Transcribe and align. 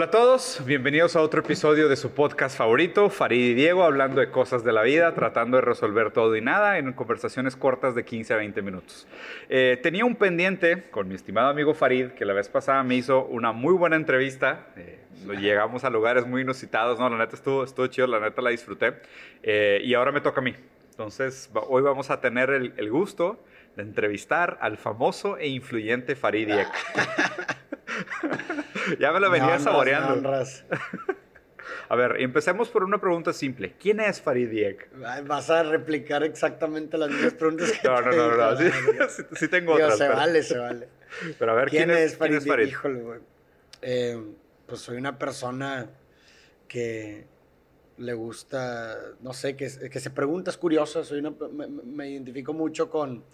Hola 0.00 0.06
a 0.06 0.10
todos, 0.12 0.62
bienvenidos 0.64 1.14
a 1.14 1.20
otro 1.20 1.40
episodio 1.40 1.86
de 1.86 1.94
su 1.94 2.12
podcast 2.12 2.56
favorito, 2.56 3.10
Farid 3.10 3.50
y 3.50 3.52
Diego, 3.52 3.84
hablando 3.84 4.22
de 4.22 4.30
cosas 4.30 4.64
de 4.64 4.72
la 4.72 4.80
vida, 4.80 5.12
tratando 5.12 5.58
de 5.58 5.60
resolver 5.60 6.10
todo 6.10 6.34
y 6.36 6.40
nada 6.40 6.78
en 6.78 6.94
conversaciones 6.94 7.54
cortas 7.54 7.94
de 7.94 8.02
15 8.02 8.32
a 8.32 8.36
20 8.38 8.62
minutos. 8.62 9.06
Eh, 9.50 9.78
tenía 9.82 10.06
un 10.06 10.16
pendiente 10.16 10.84
con 10.90 11.06
mi 11.06 11.16
estimado 11.16 11.48
amigo 11.48 11.74
Farid, 11.74 12.12
que 12.12 12.24
la 12.24 12.32
vez 12.32 12.48
pasada 12.48 12.82
me 12.82 12.94
hizo 12.94 13.26
una 13.26 13.52
muy 13.52 13.74
buena 13.74 13.96
entrevista. 13.96 14.68
Eh, 14.78 15.00
llegamos 15.38 15.84
a 15.84 15.90
lugares 15.90 16.26
muy 16.26 16.40
inusitados, 16.40 16.98
no, 16.98 17.10
la 17.10 17.18
neta 17.18 17.36
estuvo, 17.36 17.62
estuvo 17.62 17.86
chido, 17.88 18.06
la 18.06 18.20
neta 18.20 18.40
la 18.40 18.48
disfruté. 18.48 18.94
Eh, 19.42 19.82
y 19.84 19.92
ahora 19.92 20.12
me 20.12 20.22
toca 20.22 20.40
a 20.40 20.42
mí. 20.42 20.54
Entonces, 20.92 21.50
hoy 21.68 21.82
vamos 21.82 22.08
a 22.08 22.22
tener 22.22 22.48
el, 22.48 22.72
el 22.78 22.90
gusto 22.90 23.44
de 23.76 23.82
entrevistar 23.82 24.58
al 24.60 24.76
famoso 24.76 25.38
e 25.38 25.48
influyente 25.48 26.16
Farid 26.16 26.48
Diek. 26.48 26.68
ya 28.98 29.12
me 29.12 29.20
lo 29.20 29.30
venía 29.30 29.58
saboreando. 29.58 30.44
A 31.88 31.96
ver, 31.96 32.20
empecemos 32.20 32.68
por 32.68 32.84
una 32.84 33.00
pregunta 33.00 33.32
simple. 33.32 33.74
¿Quién 33.80 34.00
es 34.00 34.20
Farid 34.20 34.48
Diek? 34.48 34.90
Vas 35.26 35.50
a 35.50 35.64
replicar 35.64 36.22
exactamente 36.22 36.96
las 36.96 37.10
mismas 37.10 37.34
preguntas 37.34 37.72
que 37.72 37.88
No, 37.88 38.00
no, 38.00 38.12
no, 38.12 38.36
no, 38.36 38.56
Sí, 38.56 39.22
sí, 39.36 39.48
tengo 39.48 39.74
otras. 39.74 39.98
Se 39.98 40.08
vale, 40.08 40.42
se 40.42 40.58
vale. 40.58 40.88
Pero 41.38 41.52
a 41.52 41.54
ver, 41.54 41.68
¿quién, 41.68 41.90
es, 41.90 42.16
Farid? 42.16 42.30
¿quién 42.30 42.42
es 42.42 42.46
Farid? 42.46 42.68
Híjole, 42.68 43.00
güey. 43.00 43.20
Eh, 43.82 44.22
pues 44.66 44.80
soy 44.80 44.98
una 44.98 45.18
persona 45.18 45.90
que 46.68 47.26
le 47.98 48.14
gusta, 48.14 48.96
no 49.20 49.32
sé, 49.32 49.56
que, 49.56 49.68
que 49.90 50.00
se 50.00 50.10
pregunta, 50.10 50.50
es 50.50 50.56
curiosa, 50.56 51.04
soy 51.04 51.18
una, 51.18 51.34
me 51.84 52.08
identifico 52.08 52.52
mucho 52.52 52.88
con 52.88 53.24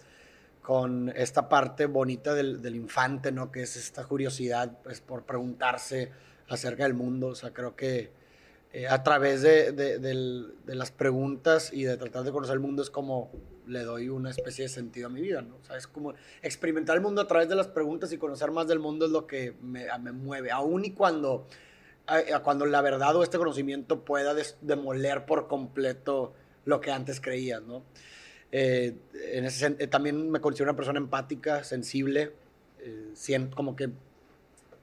con 0.67 1.13
esta 1.15 1.47
parte 1.47 1.85
bonita 1.85 2.33
del, 2.33 2.61
del, 2.61 2.75
infante, 2.75 3.31
¿no? 3.31 3.53
Que 3.53 3.61
es 3.61 3.77
esta 3.77 4.03
curiosidad 4.03 4.79
pues, 4.83 4.99
por 4.99 5.23
preguntarse 5.23 6.11
acerca 6.49 6.83
del 6.83 6.93
mundo. 6.93 7.27
O 7.27 7.35
sea, 7.35 7.53
creo 7.53 7.77
que 7.77 8.11
eh, 8.73 8.85
a 8.85 9.01
través 9.01 9.43
de, 9.43 9.71
de, 9.71 9.97
de, 9.97 10.75
las 10.75 10.91
preguntas 10.91 11.71
y 11.71 11.85
de 11.85 11.95
tratar 11.95 12.23
de 12.23 12.33
conocer 12.33 12.55
el 12.55 12.59
mundo 12.59 12.81
es 12.81 12.89
como 12.89 13.31
le 13.65 13.83
doy 13.83 14.09
una 14.09 14.29
especie 14.29 14.63
de 14.65 14.69
sentido 14.69 15.07
a 15.07 15.09
mi 15.09 15.21
vida, 15.21 15.41
¿no? 15.41 15.55
O 15.55 15.63
sea, 15.63 15.77
es 15.77 15.87
como 15.87 16.15
experimentar 16.41 16.97
el 16.97 17.01
mundo 17.01 17.21
a 17.21 17.27
través 17.27 17.47
de 17.47 17.55
las 17.55 17.69
preguntas 17.69 18.11
y 18.11 18.17
conocer 18.17 18.51
más 18.51 18.67
del 18.67 18.79
mundo 18.79 19.05
es 19.05 19.11
lo 19.11 19.25
que 19.25 19.55
me, 19.61 19.85
me 20.01 20.11
mueve. 20.11 20.51
Aún 20.51 20.83
y 20.83 20.91
cuando, 20.91 21.47
cuando 22.43 22.65
la 22.65 22.81
verdad 22.81 23.15
o 23.15 23.23
este 23.23 23.37
conocimiento 23.37 24.03
pueda 24.03 24.35
demoler 24.59 25.25
por 25.25 25.47
completo 25.47 26.33
lo 26.65 26.81
que 26.81 26.91
antes 26.91 27.21
creías, 27.21 27.61
¿no? 27.61 27.83
Eh, 28.51 28.95
en 29.33 29.45
ese, 29.45 29.75
eh, 29.79 29.87
también 29.87 30.31
me 30.31 30.39
considero 30.39 30.71
una 30.71 30.77
persona 30.77 30.99
empática, 30.99 31.63
sensible. 31.63 32.33
Eh, 32.79 33.11
siento, 33.13 33.55
como 33.55 33.75
que 33.75 33.89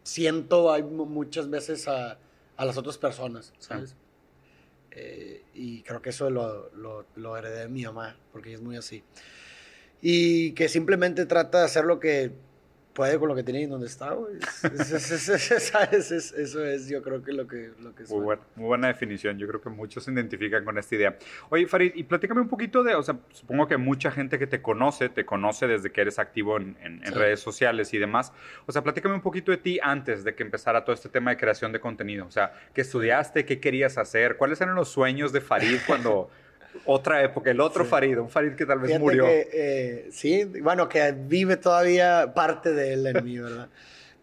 siento 0.03 0.73
hay 0.73 0.83
muchas 0.83 1.49
veces 1.49 1.89
a, 1.89 2.19
a, 2.57 2.65
las 2.65 2.77
otras 2.77 2.99
personas, 2.99 3.53
¿sabes? 3.59 3.97
y 5.55 5.83
creo 5.83 6.01
que 6.01 6.11
eso 6.11 6.31
lo, 6.31 6.71
lo, 6.71 7.05
lo, 7.17 7.37
heredé 7.37 7.63
de 7.63 7.69
mi 7.69 7.85
mamá, 7.85 8.17
porque 8.31 8.51
ella 8.51 8.59
es 8.59 8.63
muy 8.63 8.77
así. 8.77 9.03
Y 10.01 10.53
que 10.53 10.69
simplemente 10.69 11.27
trata 11.27 11.59
de 11.59 11.65
hacer 11.65 11.85
lo 11.85 11.99
que 11.99 12.31
puede 12.95 13.19
con 13.19 13.29
lo 13.29 13.35
que 13.35 13.43
tiene 13.43 13.63
y 13.63 13.67
donde 13.67 13.87
está, 13.87 14.13
güey. 14.13 14.37
Eso 14.63 16.65
es, 16.65 16.89
yo 16.89 17.03
creo 17.03 17.23
que 17.23 17.33
lo 17.33 17.47
que, 17.47 17.73
lo 17.81 17.95
que 17.95 18.05
es. 18.05 18.11
Muy, 18.11 18.37
muy, 18.55 18.67
buena 18.67 18.89
definición. 18.89 19.39
Yo 19.39 19.47
creo 19.49 19.61
que 19.61 19.69
muchos 19.69 20.05
se 20.05 20.13
identifican 20.13 20.65
con 20.65 20.79
esta 20.79 20.95
idea. 20.95 21.19
Oye, 21.51 21.67
Farid, 21.67 21.93
y 21.95 22.05
platícame 22.05 22.41
un 22.41 22.49
poquito 22.49 22.83
de, 22.83 22.95
o 22.95 23.03
sea, 23.03 23.19
supongo 23.33 23.67
que 23.67 23.77
mucha 23.77 24.11
gente 24.11 24.39
que 24.39 24.47
te 24.47 24.63
conoce, 24.63 25.09
te 25.09 25.27
conoce 25.27 25.67
desde 25.67 25.91
que 25.91 26.01
eres 26.01 26.19
activo 26.19 26.57
en, 26.57 26.77
en, 26.83 27.03
redes 27.13 27.41
sociales 27.41 27.93
y 27.93 27.99
demás. 27.99 28.33
O 28.67 28.73
sea, 28.73 28.83
platícame 28.83 29.15
un 29.15 29.23
poquito 29.23 29.51
de 29.51 29.59
ti 29.59 29.79
antes 29.83 30.25
de 30.25 30.35
que 30.35 30.43
empezara 30.43 30.85
todo 30.85 30.95
este 30.95 31.09
tema 31.09 31.33
de 31.33 31.37
creación 31.37 31.73
de 31.73 31.81
contenido. 31.81 32.27
O 32.27 32.31
sea, 32.31 32.53
¿qué 32.73 32.81
estudiaste? 32.81 33.45
¿Qué 33.45 33.61
querías 33.61 33.99
hacer? 33.99 34.37
¿Cuáles 34.37 34.61
eran 34.61 34.75
los 34.75 34.89
sueños 34.89 35.33
de 35.33 35.41
Farid 35.41 35.79
cuando 35.87 36.31
otra 36.85 37.23
época, 37.23 37.51
el 37.51 37.61
otro 37.61 37.85
Farid, 37.85 38.19
un 38.19 38.29
Farid 38.29 38.55
que 38.55 38.67
tal 38.67 38.79
vez 38.79 38.99
murió. 38.99 39.27
Eh, 39.29 40.09
sí, 40.11 40.45
bueno, 40.45 40.89
que 40.89 41.13
vive 41.13 41.57
todavía 41.57 42.33
parte 42.35 42.73
de 42.73 42.95
él 42.95 43.07
en 43.07 43.25
mí, 43.25 43.39
¿verdad? 43.39 43.69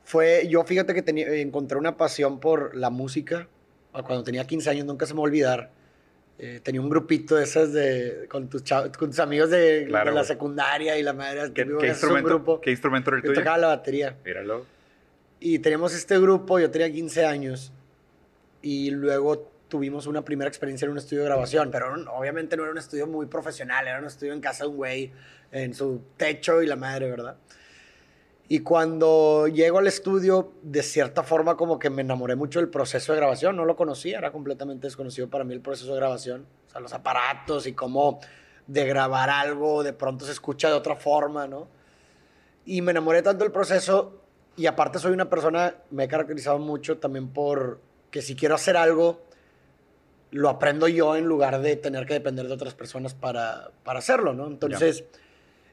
Fue, 0.03 0.47
yo 0.49 0.63
fíjate 0.63 0.93
que 0.93 1.01
tenía, 1.01 1.27
encontré 1.35 1.77
una 1.77 1.97
pasión 1.97 2.39
por 2.39 2.75
la 2.75 2.89
música. 2.89 3.47
Cuando 3.91 4.23
tenía 4.23 4.45
15 4.45 4.69
años, 4.69 4.85
nunca 4.85 5.05
se 5.05 5.13
me 5.13 5.19
va 5.19 5.23
a 5.23 5.27
olvidar. 5.27 5.71
Eh, 6.39 6.59
tenía 6.63 6.81
un 6.81 6.89
grupito 6.89 7.35
de 7.35 7.43
esas 7.43 7.71
de, 7.71 8.25
con, 8.27 8.49
tus 8.49 8.63
con 8.97 9.09
tus 9.09 9.19
amigos 9.19 9.51
de, 9.51 9.87
la 9.87 10.23
secundaria 10.23 10.97
y 10.97 11.03
la 11.03 11.13
madre. 11.13 11.53
¿Qué, 11.53 11.67
¿qué 11.79 11.87
instrumento, 11.87 12.29
grupo. 12.29 12.61
¿Qué 12.61 12.71
instrumento 12.71 13.11
era 13.11 13.17
el 13.17 13.23
tuyo? 13.23 13.35
tocaba 13.35 13.57
la 13.57 13.67
batería. 13.67 14.17
Míralo. 14.25 14.65
Y 15.39 15.59
teníamos 15.59 15.93
este 15.93 16.19
grupo, 16.19 16.59
yo 16.59 16.69
tenía 16.71 16.91
15 16.91 17.25
años. 17.25 17.71
Y 18.61 18.91
luego 18.91 19.50
tuvimos 19.71 20.05
una 20.05 20.23
primera 20.23 20.49
experiencia 20.49 20.85
en 20.85 20.91
un 20.91 20.97
estudio 20.97 21.21
de 21.21 21.29
grabación, 21.29 21.71
pero 21.71 21.95
obviamente 22.13 22.57
no 22.57 22.63
era 22.63 22.73
un 22.73 22.77
estudio 22.77 23.07
muy 23.07 23.25
profesional, 23.25 23.87
era 23.87 23.99
un 23.99 24.05
estudio 24.05 24.33
en 24.33 24.41
casa 24.41 24.65
de 24.65 24.69
un 24.69 24.75
güey, 24.75 25.13
en 25.49 25.73
su 25.73 26.01
techo 26.17 26.61
y 26.61 26.67
la 26.67 26.75
madre, 26.75 27.09
¿verdad? 27.09 27.37
Y 28.49 28.59
cuando 28.59 29.47
llego 29.47 29.79
al 29.79 29.87
estudio, 29.87 30.51
de 30.61 30.83
cierta 30.83 31.23
forma 31.23 31.55
como 31.55 31.79
que 31.79 31.89
me 31.89 32.01
enamoré 32.01 32.35
mucho 32.35 32.59
del 32.59 32.67
proceso 32.67 33.13
de 33.13 33.19
grabación, 33.19 33.55
no 33.55 33.63
lo 33.63 33.77
conocía, 33.77 34.17
era 34.17 34.33
completamente 34.33 34.87
desconocido 34.87 35.29
para 35.29 35.45
mí 35.45 35.53
el 35.53 35.61
proceso 35.61 35.91
de 35.93 36.01
grabación, 36.01 36.45
o 36.67 36.69
sea, 36.69 36.81
los 36.81 36.91
aparatos 36.91 37.65
y 37.65 37.71
cómo 37.71 38.19
de 38.67 38.85
grabar 38.85 39.29
algo 39.29 39.83
de 39.83 39.93
pronto 39.93 40.25
se 40.25 40.33
escucha 40.33 40.67
de 40.67 40.73
otra 40.73 40.97
forma, 40.97 41.47
¿no? 41.47 41.69
Y 42.65 42.81
me 42.81 42.91
enamoré 42.91 43.21
tanto 43.21 43.45
del 43.45 43.53
proceso 43.53 44.21
y 44.57 44.65
aparte 44.65 44.99
soy 44.99 45.13
una 45.13 45.29
persona, 45.29 45.75
me 45.91 46.03
he 46.03 46.07
caracterizado 46.09 46.59
mucho 46.59 46.97
también 46.97 47.29
por 47.29 47.79
que 48.11 48.21
si 48.21 48.35
quiero 48.35 48.55
hacer 48.55 48.75
algo, 48.75 49.30
lo 50.31 50.49
aprendo 50.49 50.87
yo 50.87 51.15
en 51.15 51.25
lugar 51.25 51.61
de 51.61 51.75
tener 51.75 52.05
que 52.05 52.13
depender 52.13 52.47
de 52.47 52.53
otras 52.53 52.73
personas 52.73 53.13
para, 53.13 53.71
para 53.83 53.99
hacerlo, 53.99 54.33
¿no? 54.33 54.47
Entonces, 54.47 55.03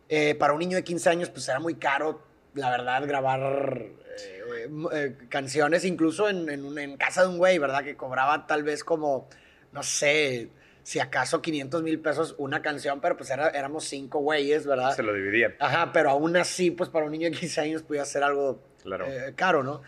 eh, 0.09 0.35
para 0.35 0.53
un 0.53 0.59
niño 0.59 0.77
de 0.77 0.85
15 0.85 1.11
años, 1.11 1.31
pues 1.31 1.49
era 1.49 1.61
muy 1.61 1.77
caro, 1.77 2.23
la 2.55 2.71
verdad, 2.71 3.07
grabar 3.07 3.83
eh, 4.19 4.69
eh, 4.93 5.17
canciones, 5.29 5.85
incluso 5.85 6.29
en, 6.29 6.49
en, 6.49 6.97
casa 6.97 7.23
de 7.23 7.29
un 7.29 7.39
güey, 7.39 7.59
¿verdad? 7.59 7.85
Que 7.85 7.97
cobraba 7.97 8.49
tal 8.49 8.65
vez 8.65 8.83
como, 8.83 9.29
no 9.73 9.85
sé, 9.85 10.51
si 10.83 10.99
acaso 10.99 11.41
500 11.41 11.83
mil 11.85 12.01
pesos 12.01 12.35
una 12.39 12.61
canción, 12.61 13.01
pero 13.01 13.17
pues 13.17 13.31
era, 13.31 13.51
éramos 13.51 13.85
cinco 13.85 14.19
güeyes, 14.19 14.67
¿verdad? 14.67 14.97
Se 14.97 15.05
lo 15.05 15.15
dividían. 15.15 15.55
Ajá, 15.61 15.93
pero 15.93 16.11
aún 16.11 16.37
así, 16.37 16.73
pues 16.73 16.91
para 16.91 17.07
un 17.07 17.13
niño 17.13 17.31
de 17.31 17.37
15 17.37 17.61
años 17.61 17.83
podía 17.85 18.05
ser 18.05 18.25
algo 18.25 18.61
claro. 18.83 19.07
caro, 19.37 19.63
¿no? 19.63 19.83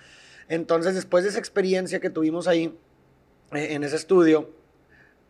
Entonces, 0.48 0.94
después 0.94 1.24
de 1.24 1.30
esa 1.30 1.38
experiencia 1.40 1.98
que 1.98 2.10
tuvimos 2.10 2.46
ahí 2.46 2.76
en 3.52 3.82
ese 3.82 3.96
estudio, 3.96 4.59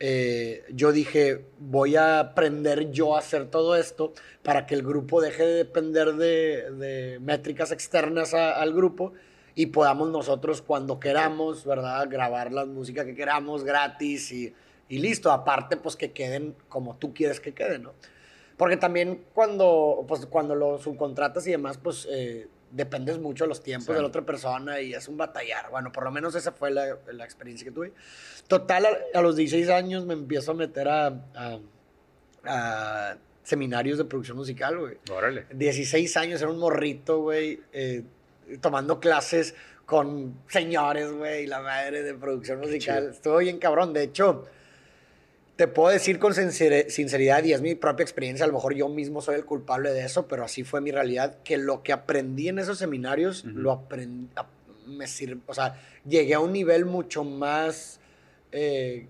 eh, 0.02 0.64
yo 0.72 0.92
dije, 0.92 1.44
voy 1.58 1.96
a 1.96 2.20
aprender 2.20 2.90
yo 2.90 3.14
a 3.14 3.18
hacer 3.18 3.50
todo 3.50 3.76
esto 3.76 4.14
para 4.42 4.66
que 4.66 4.74
el 4.74 4.82
grupo 4.82 5.20
deje 5.20 5.44
de 5.44 5.54
depender 5.54 6.14
de, 6.14 7.18
métricas 7.20 7.70
externas 7.70 8.32
al 8.32 8.72
grupo 8.72 9.12
y 9.54 9.66
podamos 9.66 10.08
nosotros 10.08 10.62
cuando 10.62 10.98
queramos, 10.98 11.66
¿verdad? 11.66 12.08
Grabar 12.08 12.50
la 12.50 12.64
música 12.64 13.04
que 13.04 13.14
queramos 13.14 13.62
gratis 13.62 14.32
y, 14.32 14.54
listo. 14.88 15.30
Aparte, 15.30 15.76
pues 15.76 15.96
que 15.96 16.12
queden 16.12 16.56
como 16.70 16.96
tú 16.96 17.12
quieres 17.12 17.38
que 17.38 17.52
queden, 17.52 17.82
¿no? 17.82 17.92
Porque 18.56 18.78
también 18.78 19.22
cuando, 19.34 20.06
pues, 20.08 20.24
cuando 20.24 20.54
lo 20.54 20.78
subcontratas 20.78 21.46
y 21.46 21.50
demás, 21.50 21.78
pues... 21.78 22.08
Eh, 22.10 22.48
dependes 22.70 23.18
mucho 23.18 23.44
de 23.44 23.48
los 23.48 23.62
tiempos 23.62 23.94
de 23.94 24.00
la 24.00 24.08
otra 24.08 24.24
persona 24.24 24.80
y 24.80 24.94
es 24.94 25.08
un 25.08 25.16
batallar. 25.16 25.70
Bueno, 25.70 25.90
por 25.92 26.04
lo 26.04 26.10
menos 26.10 26.34
esa 26.34 26.52
fue 26.52 26.70
la, 26.70 26.98
la 27.12 27.24
experiencia 27.24 27.64
que 27.64 27.72
tuve. 27.72 27.92
Total, 28.48 28.86
a, 29.12 29.22
los 29.22 29.36
16 29.36 29.68
años 29.70 30.06
me 30.06 30.14
empiezo 30.14 30.52
a 30.52 30.54
meter 30.54 30.88
a, 30.88 31.20
a, 32.44 33.16
seminarios 33.42 33.98
de 33.98 34.04
producción 34.04 34.36
musical, 34.36 34.78
güey. 34.78 34.98
Órale. 35.10 35.46
16 35.52 36.16
años, 36.16 36.40
era 36.40 36.50
un 36.50 36.58
morrito, 36.58 37.20
güey, 37.20 37.60
eh, 37.72 38.04
tomando 38.60 39.00
clases 39.00 39.54
con 39.86 40.38
señores, 40.48 41.10
güey, 41.10 41.46
la 41.46 41.60
madre 41.60 42.02
de 42.02 42.14
producción 42.14 42.60
musical. 42.60 43.10
Estuvo 43.10 43.38
bien 43.38 43.58
cabrón. 43.58 43.92
De 43.92 44.04
hecho, 44.04 44.46
te 45.60 45.68
puedo 45.68 45.90
decir 45.90 46.18
con 46.18 46.32
sinceridad, 46.32 47.44
y 47.44 47.52
es 47.52 47.60
mi 47.60 47.74
propia 47.74 48.02
experiencia, 48.02 48.46
a 48.46 48.48
lo 48.48 48.54
mejor 48.54 48.74
yo 48.74 48.88
mismo 48.88 49.20
soy 49.20 49.34
el 49.34 49.44
culpable 49.44 49.92
de 49.92 50.06
eso, 50.06 50.26
pero 50.26 50.42
así 50.42 50.64
fue 50.64 50.80
mi 50.80 50.90
realidad, 50.90 51.36
que 51.44 51.58
lo 51.58 51.82
que 51.82 51.92
aprendí 51.92 52.48
en 52.48 52.58
esos 52.58 52.78
seminarios, 52.78 53.44
lo 53.44 53.70
aprendí, 53.70 54.30
me 54.86 55.06
sirve, 55.06 55.42
o 55.46 55.52
sea, 55.52 55.78
llegué 56.08 56.32
a 56.32 56.40
un 56.40 56.54
nivel 56.54 56.86
mucho 56.86 57.24
más 57.24 58.00
eh, 58.52 59.06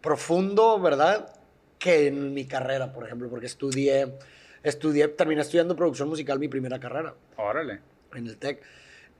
profundo, 0.00 0.80
¿verdad? 0.80 1.38
Que 1.78 2.06
en 2.06 2.32
mi 2.32 2.46
carrera, 2.46 2.90
por 2.90 3.04
ejemplo, 3.04 3.28
porque 3.28 3.44
estudié, 3.44 4.14
estudié, 4.62 5.08
terminé 5.08 5.42
estudiando 5.42 5.76
producción 5.76 6.08
musical 6.08 6.38
mi 6.38 6.48
primera 6.48 6.80
carrera. 6.80 7.14
Órale. 7.36 7.80
En 8.14 8.26
el 8.26 8.38
TEC. 8.38 8.62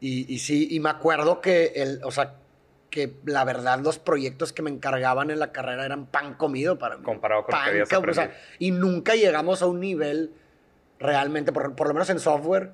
Y, 0.00 0.32
y 0.32 0.38
sí, 0.38 0.68
y 0.70 0.80
me 0.80 0.88
acuerdo 0.88 1.42
que, 1.42 1.72
el, 1.76 2.00
o 2.04 2.10
sea, 2.10 2.36
que 2.94 3.12
la 3.24 3.42
verdad 3.42 3.80
los 3.80 3.98
proyectos 3.98 4.52
que 4.52 4.62
me 4.62 4.70
encargaban 4.70 5.32
en 5.32 5.40
la 5.40 5.50
carrera 5.50 5.84
eran 5.84 6.06
pan 6.06 6.34
comido 6.34 6.78
para 6.78 6.96
mí. 6.96 7.02
Comparado 7.02 7.42
con 7.42 7.50
pan, 7.50 7.76
lo 7.76 7.86
que 7.86 7.96
o 7.96 8.14
sea, 8.14 8.32
Y 8.60 8.70
nunca 8.70 9.16
llegamos 9.16 9.62
a 9.62 9.66
un 9.66 9.80
nivel 9.80 10.32
realmente, 11.00 11.50
por, 11.50 11.74
por, 11.74 11.88
lo 11.88 11.94
menos 11.94 12.08
en 12.10 12.20
software, 12.20 12.70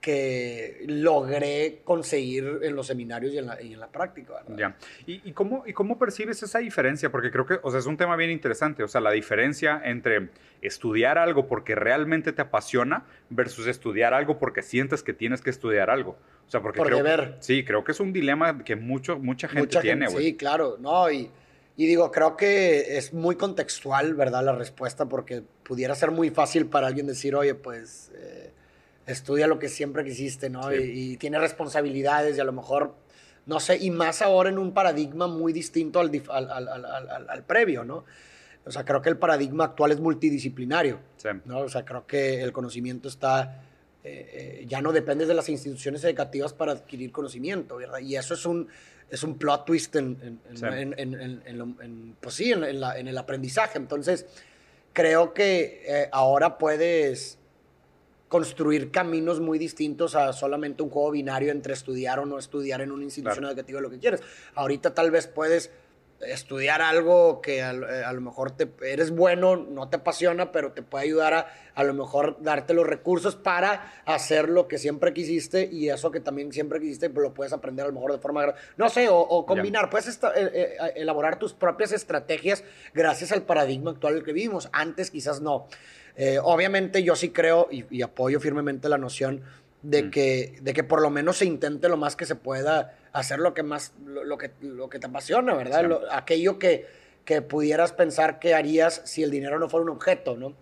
que 0.00 0.82
logré 0.86 1.80
conseguir 1.84 2.60
en 2.62 2.74
los 2.74 2.86
seminarios 2.86 3.34
y 3.34 3.38
en 3.38 3.46
la, 3.46 3.62
y 3.62 3.74
en 3.74 3.80
la 3.80 3.88
práctica. 3.88 4.34
¿verdad? 4.34 4.56
Ya. 4.56 4.76
¿Y, 5.06 5.28
y, 5.28 5.32
cómo, 5.32 5.64
¿Y 5.66 5.72
cómo 5.72 5.98
percibes 5.98 6.42
esa 6.42 6.58
diferencia? 6.58 7.10
Porque 7.10 7.30
creo 7.30 7.46
que, 7.46 7.58
o 7.62 7.70
sea, 7.70 7.80
es 7.80 7.86
un 7.86 7.96
tema 7.96 8.16
bien 8.16 8.30
interesante. 8.30 8.82
O 8.82 8.88
sea, 8.88 9.00
la 9.00 9.10
diferencia 9.10 9.80
entre 9.84 10.30
estudiar 10.62 11.18
algo 11.18 11.46
porque 11.46 11.74
realmente 11.74 12.32
te 12.32 12.42
apasiona 12.42 13.04
versus 13.28 13.66
estudiar 13.66 14.14
algo 14.14 14.38
porque 14.38 14.62
sientes 14.62 15.02
que 15.02 15.12
tienes 15.12 15.42
que 15.42 15.50
estudiar 15.50 15.90
algo. 15.90 16.16
O 16.46 16.50
sea, 16.50 16.60
porque 16.60 16.78
Por 16.78 16.88
creo, 16.88 16.98
deber. 16.98 17.36
Sí, 17.40 17.64
creo 17.64 17.84
que 17.84 17.92
es 17.92 18.00
un 18.00 18.12
dilema 18.12 18.64
que 18.64 18.76
mucho, 18.76 19.18
mucha 19.18 19.48
gente 19.48 19.66
Mucha 19.66 19.80
tiene, 19.80 20.08
güey. 20.08 20.24
Sí, 20.24 20.36
claro, 20.36 20.76
no, 20.80 21.10
y, 21.10 21.30
y 21.76 21.86
digo, 21.86 22.10
creo 22.10 22.36
que 22.36 22.98
es 22.98 23.12
muy 23.12 23.36
contextual, 23.36 24.14
¿verdad? 24.14 24.44
La 24.44 24.52
respuesta, 24.52 25.06
porque 25.06 25.42
pudiera 25.62 25.94
ser 25.94 26.10
muy 26.10 26.30
fácil 26.30 26.66
para 26.66 26.88
alguien 26.88 27.06
decir, 27.06 27.34
oye, 27.36 27.54
pues 27.54 28.10
eh, 28.16 28.49
estudia 29.12 29.46
lo 29.46 29.58
que 29.58 29.68
siempre 29.68 30.04
quisiste, 30.04 30.50
¿no? 30.50 30.70
Sí. 30.70 30.76
Y, 30.76 31.12
y 31.12 31.16
tiene 31.16 31.38
responsabilidades 31.38 32.36
y 32.36 32.40
a 32.40 32.44
lo 32.44 32.52
mejor, 32.52 32.94
no 33.46 33.60
sé, 33.60 33.76
y 33.78 33.90
más 33.90 34.22
ahora 34.22 34.50
en 34.50 34.58
un 34.58 34.72
paradigma 34.72 35.26
muy 35.26 35.52
distinto 35.52 36.00
al, 36.00 36.10
al, 36.30 36.50
al- 36.50 37.28
al- 37.28 37.44
previo, 37.44 37.84
¿no? 37.84 38.04
O 38.66 38.70
sea, 38.70 38.84
creo 38.84 39.00
que 39.00 39.08
el 39.08 39.16
paradigma 39.16 39.64
actual 39.64 39.90
es 39.92 40.00
multidisciplinario. 40.00 40.98
Sí. 41.16 41.28
¿no? 41.46 41.60
O 41.60 41.68
sea, 41.68 41.84
creo 41.84 42.06
que 42.06 42.42
el 42.42 42.52
conocimiento 42.52 43.08
está, 43.08 43.62
eh, 44.04 44.60
eh, 44.62 44.66
ya 44.68 44.82
no 44.82 44.92
dependes 44.92 45.28
de 45.28 45.34
las 45.34 45.48
instituciones 45.48 46.04
educativas 46.04 46.52
para 46.52 46.72
adquirir 46.72 47.10
conocimiento, 47.10 47.76
¿verdad? 47.76 48.00
Y 48.00 48.16
eso 48.16 48.34
es 48.34 48.44
un, 48.44 48.68
es 49.10 49.22
un 49.22 49.38
plot 49.38 49.64
twist 49.64 49.96
en 49.96 50.40
el 53.08 53.18
aprendizaje. 53.18 53.78
Entonces, 53.78 54.26
creo 54.92 55.32
que 55.34 55.82
eh, 55.86 56.08
ahora 56.12 56.58
puedes 56.58 57.38
construir 58.30 58.92
caminos 58.92 59.40
muy 59.40 59.58
distintos 59.58 60.14
a 60.14 60.32
solamente 60.32 60.84
un 60.84 60.88
juego 60.90 61.10
binario 61.10 61.50
entre 61.50 61.72
estudiar 61.74 62.20
o 62.20 62.26
no 62.26 62.38
estudiar 62.38 62.80
en 62.80 62.92
una 62.92 63.02
institución 63.02 63.38
Claro. 63.40 63.52
educativa 63.52 63.80
lo 63.80 63.90
que 63.90 63.98
quieres. 63.98 64.22
Ahorita 64.54 64.94
tal 64.94 65.10
vez 65.10 65.26
puedes 65.26 65.72
estudiar 66.20 66.80
algo 66.82 67.40
que 67.40 67.62
a, 67.62 67.72
eh, 67.72 68.04
a 68.04 68.12
lo 68.12 68.20
mejor 68.20 68.50
te, 68.52 68.68
eres 68.82 69.10
bueno, 69.10 69.56
no 69.56 69.88
te 69.88 69.96
apasiona, 69.96 70.52
pero 70.52 70.70
te 70.72 70.82
puede 70.82 71.04
ayudar 71.04 71.34
a 71.34 71.46
a 71.74 71.84
lo 71.84 71.94
mejor 71.94 72.36
darte 72.42 72.74
los 72.74 72.86
recursos 72.86 73.36
para 73.36 73.94
hacer 74.04 74.50
lo 74.50 74.68
que 74.68 74.76
siempre 74.76 75.14
quisiste 75.14 75.66
y 75.72 75.88
eso 75.88 76.10
que 76.10 76.20
también 76.20 76.52
siempre 76.52 76.78
quisiste 76.78 77.08
pues, 77.08 77.26
lo 77.28 77.32
puedes 77.32 77.54
aprender 77.54 77.84
a 77.86 77.88
lo 77.88 77.94
mejor 77.94 78.12
de 78.12 78.18
forma, 78.18 78.52
no 78.76 78.90
sé, 78.90 79.08
o, 79.08 79.16
o 79.18 79.46
combinar, 79.46 79.88
puedes 79.88 80.06
esta- 80.08 80.32
eh, 80.38 80.50
eh, 80.52 80.76
elaborar 80.96 81.38
tus 81.38 81.54
propias 81.54 81.92
estrategias 81.92 82.64
gracias 82.92 83.32
al 83.32 83.42
paradigma 83.42 83.92
actual 83.92 84.22
que 84.22 84.32
vivimos. 84.34 84.68
Antes 84.72 85.10
quizás 85.10 85.40
no. 85.40 85.68
Eh, 86.22 86.38
obviamente 86.42 87.02
yo 87.02 87.16
sí 87.16 87.30
creo 87.30 87.66
y, 87.70 87.86
y 87.88 88.02
apoyo 88.02 88.40
firmemente 88.40 88.90
la 88.90 88.98
noción 88.98 89.40
de, 89.80 90.02
Mm. 90.02 90.10
que, 90.10 90.58
de 90.60 90.74
que 90.74 90.84
por 90.84 91.00
lo 91.00 91.08
menos 91.08 91.38
se 91.38 91.46
intente 91.46 91.88
lo 91.88 91.96
más 91.96 92.14
que 92.14 92.26
se 92.26 92.34
pueda 92.34 92.94
hacer 93.14 93.38
lo 93.38 93.54
que 93.54 93.62
más, 93.62 93.94
lo, 94.04 94.22
lo 94.24 94.36
que, 94.36 94.50
lo 94.60 94.90
que 94.90 94.98
te 94.98 95.06
apasiona, 95.06 95.54
¿verdad? 95.54 95.80
Sí. 95.80 95.86
Lo- 95.86 96.12
aquello 96.12 96.58
que, 96.58 96.86
que 97.24 97.40
pudieras 97.40 97.92
pensar 97.92 98.38
que 98.38 98.52
harías 98.54 99.00
si 99.06 99.22
el 99.22 99.30
dinero 99.30 99.58
no 99.58 99.70
fuera 99.70 99.84
un 99.84 99.90
objeto, 99.90 100.36
¿no? 100.36 100.52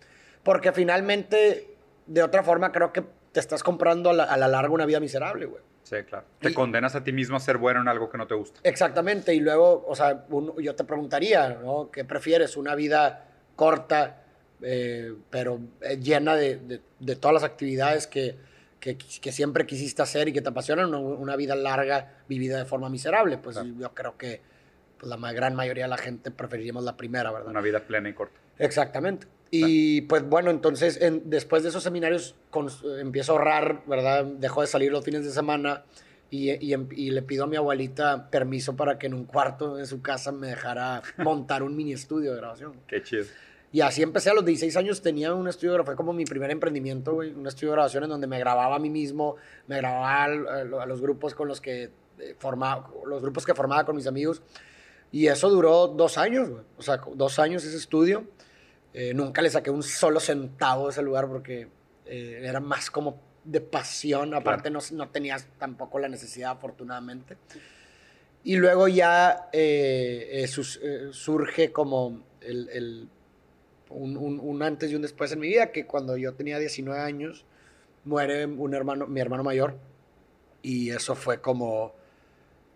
Porque 0.45 0.71
finalmente, 0.71 1.75
de 2.07 2.23
otra 2.23 2.45
forma, 2.45 2.71
creo 2.71 2.93
que 2.93 3.03
te 3.33 3.41
estás 3.41 3.65
comprando 3.65 4.11
a 4.11 4.13
la, 4.13 4.25
a 4.25 4.37
la 4.37 4.47
larga 4.47 4.71
una 4.73 4.87
vida 4.87 5.01
miserable, 5.01 5.47
güey. 5.47 5.63
Sí, 5.83 5.97
claro. 6.07 6.25
Te 6.39 6.51
Y- 6.51 6.55
condenas 6.55 6.95
a 6.95 7.03
ti 7.03 7.11
mismo 7.13 7.37
a 7.37 7.41
ser 7.41 7.57
bueno 7.59 7.81
en 7.81 7.89
algo 7.89 8.09
que 8.09 8.17
no 8.19 8.29
te 8.29 8.35
gusta. 8.37 8.61
Exactamente, 8.63 9.35
y 9.35 9.41
luego, 9.41 9.85
o 9.89 9.97
sea, 9.97 10.25
un- 10.31 10.55
yo 10.63 10.77
te 10.77 10.85
preguntaría, 10.85 11.49
¿no? 11.61 11.91
¿Qué 11.91 12.05
prefieres? 12.05 12.57
¿Una 12.57 12.77
vida 12.77 13.25
corta, 13.57 14.23
eh, 14.63 15.15
pero 15.31 15.61
eh, 15.81 15.99
llena 15.99 16.37
de, 16.37 16.57
de- 16.57 16.81
de 17.01 17.17
todas 17.17 17.35
las 17.35 17.45
actividades 17.45 18.07
que, 18.07 18.37
que, 18.81 18.97
que 18.97 19.33
siempre 19.33 19.67
quisiste 19.67 20.03
hacer 20.03 20.29
y 20.29 20.33
que 20.33 20.41
te 20.43 20.49
apasionan? 20.49 20.93
¿o 20.95 21.01
¿Una, 21.01 21.37
vida 21.37 21.55
larga 21.55 22.19
vivida 22.29 22.59
de 22.59 22.65
forma 22.65 22.89
miserable? 22.89 23.39
Pues 23.39 23.57
Claro. 23.57 23.71
yo 23.79 23.95
creo 23.95 24.17
que 24.19 24.41
pues, 24.99 25.09
la 25.11 25.33
gran 25.33 25.55
mayoría 25.55 25.85
de 25.85 25.91
la 25.91 25.99
gente 25.99 26.31
preferiríamos 26.31 26.85
la 26.85 26.97
primera, 26.97 27.31
¿verdad? 27.33 27.49
Una 27.51 27.61
vida 27.61 27.81
plena 27.81 28.09
y 28.09 28.13
corta. 28.15 28.39
Exactamente. 28.59 29.27
Y 29.51 30.03
pues 30.03 30.23
bueno, 30.29 30.51
entonces 30.51 31.01
en- 31.01 31.31
después 31.31 31.63
de 31.63 31.71
esos 31.71 31.83
seminarios 31.83 32.35
cons- 32.53 33.01
empiezo 33.01 33.33
a 33.33 33.37
ahorrar, 33.37 33.83
¿verdad? 33.87 34.25
Dejo 34.25 34.61
de 34.61 34.67
salir 34.67 34.93
los 34.93 35.05
fines 35.05 35.25
de 35.25 35.31
semana 35.31 35.85
y, 36.31 36.51
y 36.63 36.75
em- 36.75 36.89
y 36.91 37.11
le 37.11 37.23
pido 37.23 37.45
a 37.45 37.47
mi 37.47 37.57
abuelita 37.57 38.29
permiso 38.31 38.77
para 38.77 38.99
que 38.99 39.07
en 39.07 39.15
un 39.15 39.25
cuarto 39.25 39.77
de 39.77 39.87
su 39.87 40.03
casa 40.03 40.33
me 40.33 40.49
dejara 40.49 41.03
montar 41.17 41.63
un 41.63 41.75
mini 41.75 41.95
estudio 41.95 42.33
de 42.33 42.37
grabación. 42.39 42.75
Qué 42.87 43.03
chido. 43.03 43.25
Y 43.71 43.83
así 43.83 44.03
empecé 44.03 44.31
a 44.31 44.35
los 44.35 44.45
16 44.45 44.77
años, 44.79 45.03
tenía 45.03 45.35
un 45.35 45.47
estudio, 45.47 45.85
fue 45.85 45.95
como 45.95 46.13
mi 46.15 46.25
primer 46.25 46.51
emprendimiento, 46.51 47.13
güey, 47.15 47.33
un 47.33 47.47
estudio 47.47 47.69
de 47.71 47.77
grabación 47.77 48.05
en 48.05 48.11
donde 48.11 48.27
me 48.27 48.39
grababa 48.39 48.77
a 48.77 48.79
mí 48.79 48.89
mismo, 48.89 49.37
me 49.67 49.77
grababa 49.77 50.25
a, 50.25 50.29
lo- 50.65 50.81
a 50.81 50.87
los 50.87 51.01
grupos 51.03 51.35
con 51.35 51.49
los 51.49 51.61
que 51.61 51.91
eh, 52.19 52.35
formaba, 52.39 52.91
los 53.07 53.21
grupos 53.21 53.45
que 53.45 53.55
formaba 53.55 53.85
con 53.85 53.95
mis 53.95 54.07
amigos. 54.07 54.41
Y 55.13 55.27
eso 55.27 55.51
duró 55.51 55.87
dos 55.89 56.17
años, 56.19 56.49
güey. 56.49 56.63
O 56.79 56.83
sea, 56.83 57.01
dos 57.15 57.39
años 57.39 57.63
ese 57.65 57.77
estudio. 57.77 58.25
Eh, 58.95 59.13
nunca 59.15 59.43
le 59.43 59.51
saqué 59.51 59.71
un 59.71 59.83
solo 59.83 60.19
centavo 60.19 60.87
de 60.87 60.91
ese 60.93 61.03
lugar 61.03 61.29
porque 61.29 61.69
eh, 62.07 62.41
era 62.45 62.61
más 62.61 62.91
como 62.91 63.21
de 63.45 63.61
pasión. 63.61 64.33
Aparte, 64.35 64.71
no, 64.71 64.81
no 64.93 65.09
tenías 65.11 65.47
tampoco 65.59 65.99
la 65.99 66.09
necesidad, 66.09 66.53
afortunadamente. 66.53 67.37
Y 68.45 68.57
luego 68.57 68.89
ya 68.89 69.49
eh, 69.53 70.29
eh, 70.33 70.47
sus- 70.49 70.81
eh, 70.83 71.09
surge 71.13 71.71
como 71.73 72.23
el, 72.41 72.69
el- 72.71 73.09
un, 73.91 74.17
un- 74.17 74.41
un 74.41 74.63
antes 74.63 74.91
y 74.91 74.95
un 74.95 75.03
después 75.03 75.33
en 75.33 75.41
mi 75.41 75.49
vida, 75.49 75.73
que 75.73 75.87
cuando 75.87 76.17
yo 76.17 76.35
tenía 76.35 76.59
19 76.59 77.01
años, 77.01 77.45
muere 78.05 78.47
un 78.47 78.75
hermano, 78.75 79.07
mi 79.07 79.21
hermano 79.21 79.43
mayor. 79.45 79.77
Y 80.63 80.91
eso 80.91 81.15
fue 81.15 81.41
como, 81.41 81.95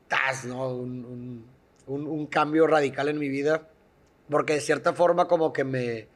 tas, 0.09 0.45
¿no? 0.45 0.69
Un, 0.77 1.45
un- 1.87 2.27
cambio 2.27 2.67
radical 2.67 3.09
en 3.09 3.19
mi 3.19 3.29
vida. 3.29 3.69
Porque 4.31 4.55
de 4.55 4.61
cierta 4.61 4.93
forma 4.93 5.27
como 5.29 5.53
que 5.53 5.65
me, 5.65 6.07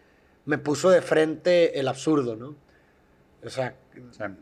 me 0.45 0.59
puso 0.59 0.89
de 0.91 1.03
frente 1.03 1.79
el 1.79 1.89
absurdo, 1.89 2.37
¿no? 2.37 2.55
O 3.45 3.51
sea, 3.51 3.75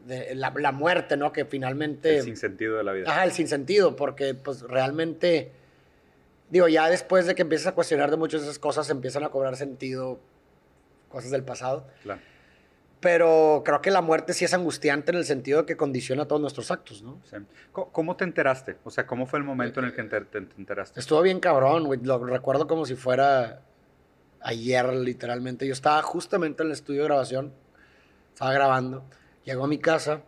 de- 0.06 0.34
la, 0.34 0.52
la 0.56 0.72
muerte, 0.72 1.16
¿no? 1.16 1.32
Que 1.32 1.44
finalmente... 1.44 2.18
El 2.18 2.22
sinsentido 2.24 2.76
de 2.76 2.84
la 2.84 2.92
vida. 2.92 3.10
Ajá, 3.10 3.24
el 3.24 3.32
sinsentido, 3.32 3.96
porque 3.96 4.34
pues 4.34 4.62
realmente, 4.62 5.50
digo, 6.50 6.68
ya 6.68 6.88
después 6.88 7.26
de 7.26 7.34
que 7.34 7.42
empiezas 7.42 7.68
a 7.68 7.72
cuestionar 7.74 8.10
de 8.10 8.16
muchas 8.16 8.42
de 8.42 8.46
esas 8.48 8.58
cosas, 8.58 8.88
empiezan 8.90 9.24
a 9.24 9.30
cobrar 9.30 9.56
sentido 9.56 10.20
cosas 11.14 11.30
del 11.30 11.44
pasado. 11.44 11.86
Claro. 12.02 12.20
Pero 13.00 13.62
creo 13.64 13.82
que 13.82 13.90
la 13.90 14.00
muerte 14.00 14.32
sí 14.32 14.44
es 14.46 14.54
angustiante 14.54 15.10
en 15.10 15.18
el 15.18 15.24
sentido 15.26 15.60
de 15.60 15.66
que 15.66 15.76
condiciona 15.76 16.26
todos 16.26 16.40
nuestros 16.40 16.70
actos, 16.70 17.02
¿no? 17.02 17.20
Sí. 17.28 17.36
¿Cómo, 17.72 18.16
te 18.16 18.24
enteraste? 18.24 18.76
O 18.84 18.90
sea, 18.90 19.06
¿cómo 19.06 19.26
fue 19.26 19.38
el 19.38 19.44
momento 19.44 19.80
en 19.80 19.86
el 19.86 19.94
que 19.94 20.02
te, 20.04 20.20
te- 20.22 20.40
te 20.40 20.54
enteraste? 20.56 20.98
Estuvo 21.00 21.20
bien 21.20 21.38
cabrón, 21.38 21.84
güey. 21.84 22.00
Lo 22.02 22.18
recuerdo 22.24 22.66
como 22.66 22.86
si 22.86 22.94
fuera 22.94 23.60
ayer, 24.40 24.86
literalmente. 24.94 25.66
Yo 25.66 25.74
estaba 25.74 26.00
justamente 26.02 26.62
en 26.62 26.68
el 26.68 26.72
estudio 26.72 27.02
de 27.02 27.08
grabación, 27.08 27.52
estaba 28.32 28.52
grabando, 28.54 29.04
llegó 29.44 29.64
a 29.64 29.68
mi 29.68 29.78
casa 29.78 30.22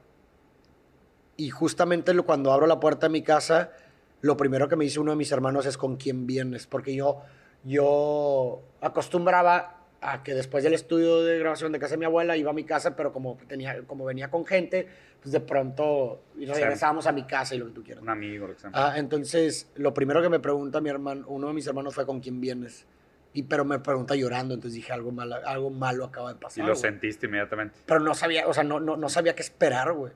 y 1.39 1.49
justamente 1.51 2.15
cuando 2.23 2.53
abro 2.53 2.67
la 2.67 2.79
puerta 2.81 3.07
de 3.07 3.13
mi 3.13 3.23
casa, 3.23 3.73
lo 4.21 4.37
primero 4.37 4.69
que 4.69 4.77
me 4.77 4.85
dice 4.85 5.01
uno 5.01 5.13
de 5.13 5.17
mis 5.17 5.33
hermanos 5.33 5.65
es 5.67 5.79
con 5.79 5.97
quién 5.97 6.27
vienes, 6.27 6.67
porque 6.67 6.95
yo, 6.95 7.23
yo 7.65 8.63
acostumbraba 8.81 9.86
a 10.01 10.23
que 10.23 10.35
después 10.35 10.63
del 10.63 10.75
estudio 10.75 11.23
de 11.23 11.39
grabación 11.39 11.73
de 11.73 11.79
casa 11.79 11.95
de 11.95 11.99
mi 11.99 12.05
abuela 12.05 12.37
iba 12.37 12.51
a 12.51 12.55
mi 12.55 12.65
casa, 12.65 12.97
pero 12.97 13.13
como, 13.13 13.37
tenía, 13.49 13.83
como 13.87 14.05
venía 14.05 14.31
con 14.31 14.45
gente, 14.45 14.87
pues 15.23 15.33
de 15.33 15.41
pronto 15.41 16.23
regresábamos 16.37 17.07
a 17.07 17.13
mi 17.13 17.25
casa 17.25 17.55
y 17.55 17.59
lo 17.59 17.67
que 17.67 17.73
tú 17.73 17.83
quieras. 17.83 18.03
Un 18.03 18.11
amigo, 18.11 18.47
lo 18.47 18.55
que 18.55 18.61
sea. 18.61 18.71
Ah, 18.73 18.95
entonces, 18.97 19.71
lo 19.75 19.95
primero 19.95 20.23
que 20.23 20.29
me 20.29 20.39
pregunta 20.39 20.81
mi 20.81 20.91
hermano, 20.91 21.25
uno 21.29 21.49
de 21.49 21.55
mis 21.55 21.67
hermanos 21.67 21.95
fue 21.95 22.07
con 22.07 22.21
quién 22.21 22.41
vienes. 22.41 22.87
Y, 23.33 23.43
pero 23.43 23.65
me 23.65 23.79
pregunta 23.79 24.15
llorando, 24.15 24.55
entonces 24.55 24.75
dije, 24.77 24.93
algo 24.93 25.13
malo, 25.13 25.37
algo 25.45 25.71
malo 25.71 26.05
acaba 26.07 26.33
de 26.33 26.39
y 26.39 26.41
pasar. 26.41 26.65
lo 26.65 26.73
güey". 26.73 26.81
sentiste 26.81 27.27
inmediatamente. 27.27 27.79
Pero 27.85 28.01
no 28.01 28.15
sabía, 28.15 28.47
o 28.49 28.55
sea, 28.55 28.65
no, 28.65 28.81
no, 28.81 28.97
no 28.97 29.09
sabía 29.09 29.35
qué 29.35 29.43
esperar, 29.43 29.93
güey. 29.93 30.13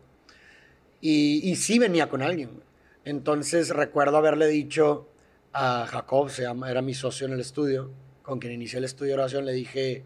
Y, 1.00 1.40
y 1.50 1.56
sí 1.56 1.78
venía 1.78 2.08
con 2.08 2.22
alguien, 2.22 2.50
güey. 2.50 2.64
Entonces, 3.04 3.70
recuerdo 3.70 4.16
haberle 4.16 4.46
dicho 4.46 5.08
a 5.52 5.86
Jacob, 5.86 6.30
se 6.30 6.42
llama, 6.42 6.70
era 6.70 6.82
mi 6.82 6.94
socio 6.94 7.26
en 7.26 7.32
el 7.32 7.40
estudio, 7.40 7.90
con 8.30 8.38
quien 8.38 8.52
inicié 8.52 8.78
el 8.78 8.84
estudio 8.84 9.14
de 9.16 9.22
oración, 9.22 9.44
le 9.44 9.52
dije, 9.52 10.04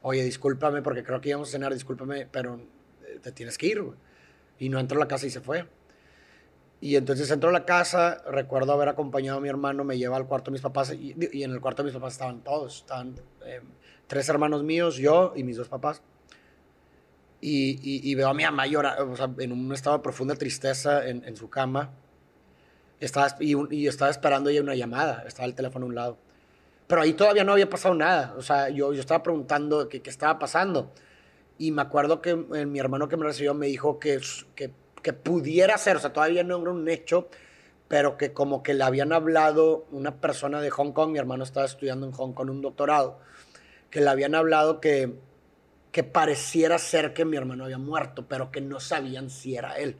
oye, 0.00 0.24
discúlpame, 0.24 0.80
porque 0.80 1.04
creo 1.04 1.20
que 1.20 1.28
íbamos 1.28 1.50
a 1.50 1.52
cenar, 1.52 1.74
discúlpame, 1.74 2.26
pero 2.26 2.58
eh, 3.06 3.18
te 3.22 3.30
tienes 3.30 3.58
que 3.58 3.66
ir. 3.66 3.84
Y 4.58 4.70
no 4.70 4.80
entró 4.80 4.96
a 4.96 5.00
la 5.00 5.06
casa 5.06 5.26
y 5.26 5.30
se 5.30 5.42
fue. 5.42 5.66
Y 6.80 6.96
entonces 6.96 7.30
entró 7.30 7.50
a 7.50 7.52
la 7.52 7.66
casa, 7.66 8.22
recuerdo 8.30 8.72
haber 8.72 8.88
acompañado 8.88 9.36
a 9.36 9.40
mi 9.42 9.50
hermano, 9.50 9.84
me 9.84 9.98
lleva 9.98 10.16
al 10.16 10.26
cuarto 10.26 10.50
de 10.50 10.52
mis 10.52 10.62
papás 10.62 10.94
y, 10.94 11.14
y 11.30 11.42
en 11.42 11.50
el 11.50 11.60
cuarto 11.60 11.82
de 11.82 11.88
mis 11.88 11.94
papás 11.94 12.14
estaban 12.14 12.42
todos, 12.42 12.76
estaban 12.78 13.16
eh, 13.44 13.60
tres 14.06 14.26
hermanos 14.30 14.62
míos, 14.64 14.96
yo 14.96 15.34
y 15.36 15.42
mis 15.44 15.58
dos 15.58 15.68
papás. 15.68 16.00
Y, 17.42 17.72
y- 17.82 18.10
y 18.10 18.14
veo 18.14 18.28
a 18.28 18.34
mi 18.34 18.44
mamá 18.44 18.66
llorar, 18.66 19.02
o 19.02 19.14
sea, 19.14 19.30
en 19.38 19.52
un 19.52 19.70
estado 19.74 19.98
de 19.98 20.02
profunda 20.02 20.36
tristeza 20.36 21.06
en, 21.06 21.22
en 21.24 21.36
su 21.36 21.50
cama. 21.50 21.90
Estaba, 22.98 23.28
y 23.40 23.86
estaba 23.86 24.10
esperando 24.10 24.48
ella 24.48 24.62
una 24.62 24.74
llamada, 24.74 25.24
estaba 25.26 25.44
el 25.46 25.54
teléfono 25.54 25.84
a 25.84 25.88
un 25.90 25.94
lado. 25.94 26.18
Pero 26.88 27.02
ahí 27.02 27.12
todavía 27.12 27.44
no 27.44 27.52
había 27.52 27.70
pasado 27.70 27.94
nada, 27.94 28.34
o 28.36 28.42
sea, 28.42 28.68
yo, 28.70 28.92
yo 28.92 29.00
estaba 29.00 29.22
preguntando 29.22 29.88
qué, 29.88 30.02
qué 30.02 30.10
estaba 30.10 30.38
pasando. 30.40 30.92
Y 31.58 31.70
me 31.70 31.82
acuerdo 31.82 32.20
que 32.20 32.30
eh, 32.30 32.66
mi 32.66 32.80
hermano 32.80 33.08
que 33.08 33.16
me 33.16 33.24
recibió 33.24 33.54
me 33.54 33.66
dijo 33.68 34.00
que, 34.00 34.20
que 34.56 34.72
que 35.02 35.12
pudiera 35.12 35.78
ser, 35.78 35.96
o 35.96 36.00
sea, 36.00 36.12
todavía 36.12 36.44
no 36.44 36.60
era 36.60 36.70
un 36.70 36.88
hecho, 36.88 37.28
pero 37.88 38.16
que 38.16 38.32
como 38.32 38.62
que 38.62 38.74
le 38.74 38.84
habían 38.84 39.12
hablado 39.12 39.86
una 39.90 40.20
persona 40.20 40.60
de 40.60 40.70
Hong 40.70 40.92
Kong, 40.92 41.10
mi 41.10 41.18
hermano 41.18 41.44
estaba 41.44 41.66
estudiando 41.66 42.06
en 42.06 42.12
Hong 42.12 42.32
Kong 42.32 42.50
un 42.50 42.60
doctorado, 42.60 43.18
que 43.90 44.00
le 44.00 44.10
habían 44.10 44.34
hablado 44.34 44.80
que, 44.80 45.14
que 45.92 46.04
pareciera 46.04 46.78
ser 46.78 47.14
que 47.14 47.24
mi 47.24 47.36
hermano 47.36 47.64
había 47.64 47.78
muerto, 47.78 48.26
pero 48.28 48.50
que 48.50 48.60
no 48.60 48.80
sabían 48.80 49.30
si 49.30 49.56
era 49.56 49.78
él. 49.78 49.96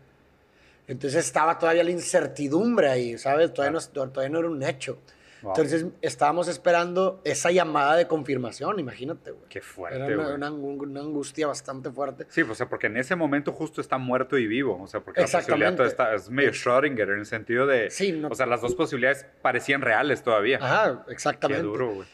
Entonces 0.86 1.24
estaba 1.24 1.58
todavía 1.58 1.84
la 1.84 1.90
incertidumbre 1.90 2.88
ahí, 2.88 3.18
¿sabes? 3.18 3.52
Todavía, 3.52 3.78
no, 3.78 4.08
todavía 4.10 4.30
no 4.30 4.38
era 4.38 4.48
un 4.48 4.62
hecho. 4.62 4.98
Entonces 5.42 5.86
estábamos 6.02 6.48
esperando 6.48 7.20
esa 7.24 7.50
llamada 7.50 7.96
de 7.96 8.06
confirmación, 8.06 8.78
imagínate, 8.80 9.30
güey. 9.30 9.48
Qué 9.48 9.60
fuerte, 9.60 9.98
Era 9.98 10.34
una, 10.34 10.50
una, 10.50 11.00
angustia 11.00 11.46
bastante 11.46 11.90
fuerte. 11.90 12.26
Sí, 12.28 12.42
pues, 12.42 12.52
o 12.52 12.54
sea, 12.56 12.68
porque 12.68 12.88
en 12.88 12.96
ese 12.96 13.14
momento 13.14 13.52
justo 13.52 13.80
está 13.80 13.98
muerto 13.98 14.36
y 14.36 14.46
vivo, 14.46 14.80
o 14.82 14.86
sea, 14.86 15.00
porque 15.00 15.20
la 15.20 15.26
posibilidad 15.26 15.80
está, 15.86 16.14
es 16.14 16.28
medio 16.28 16.50
Schrödinger 16.50 17.12
en 17.12 17.20
el 17.20 17.26
sentido 17.26 17.66
de, 17.66 17.90
sí, 17.90 18.22
o 18.28 18.34
sea, 18.34 18.46
las 18.46 18.60
dos 18.60 18.74
posibilidades 18.74 19.26
parecían 19.42 19.80
reales 19.80 20.22
todavía. 20.22 20.58
Ajá, 20.60 21.04
exactamente. 21.08 21.62
Qué 21.62 21.68
duro, 21.68 21.94
güey. 21.94 22.08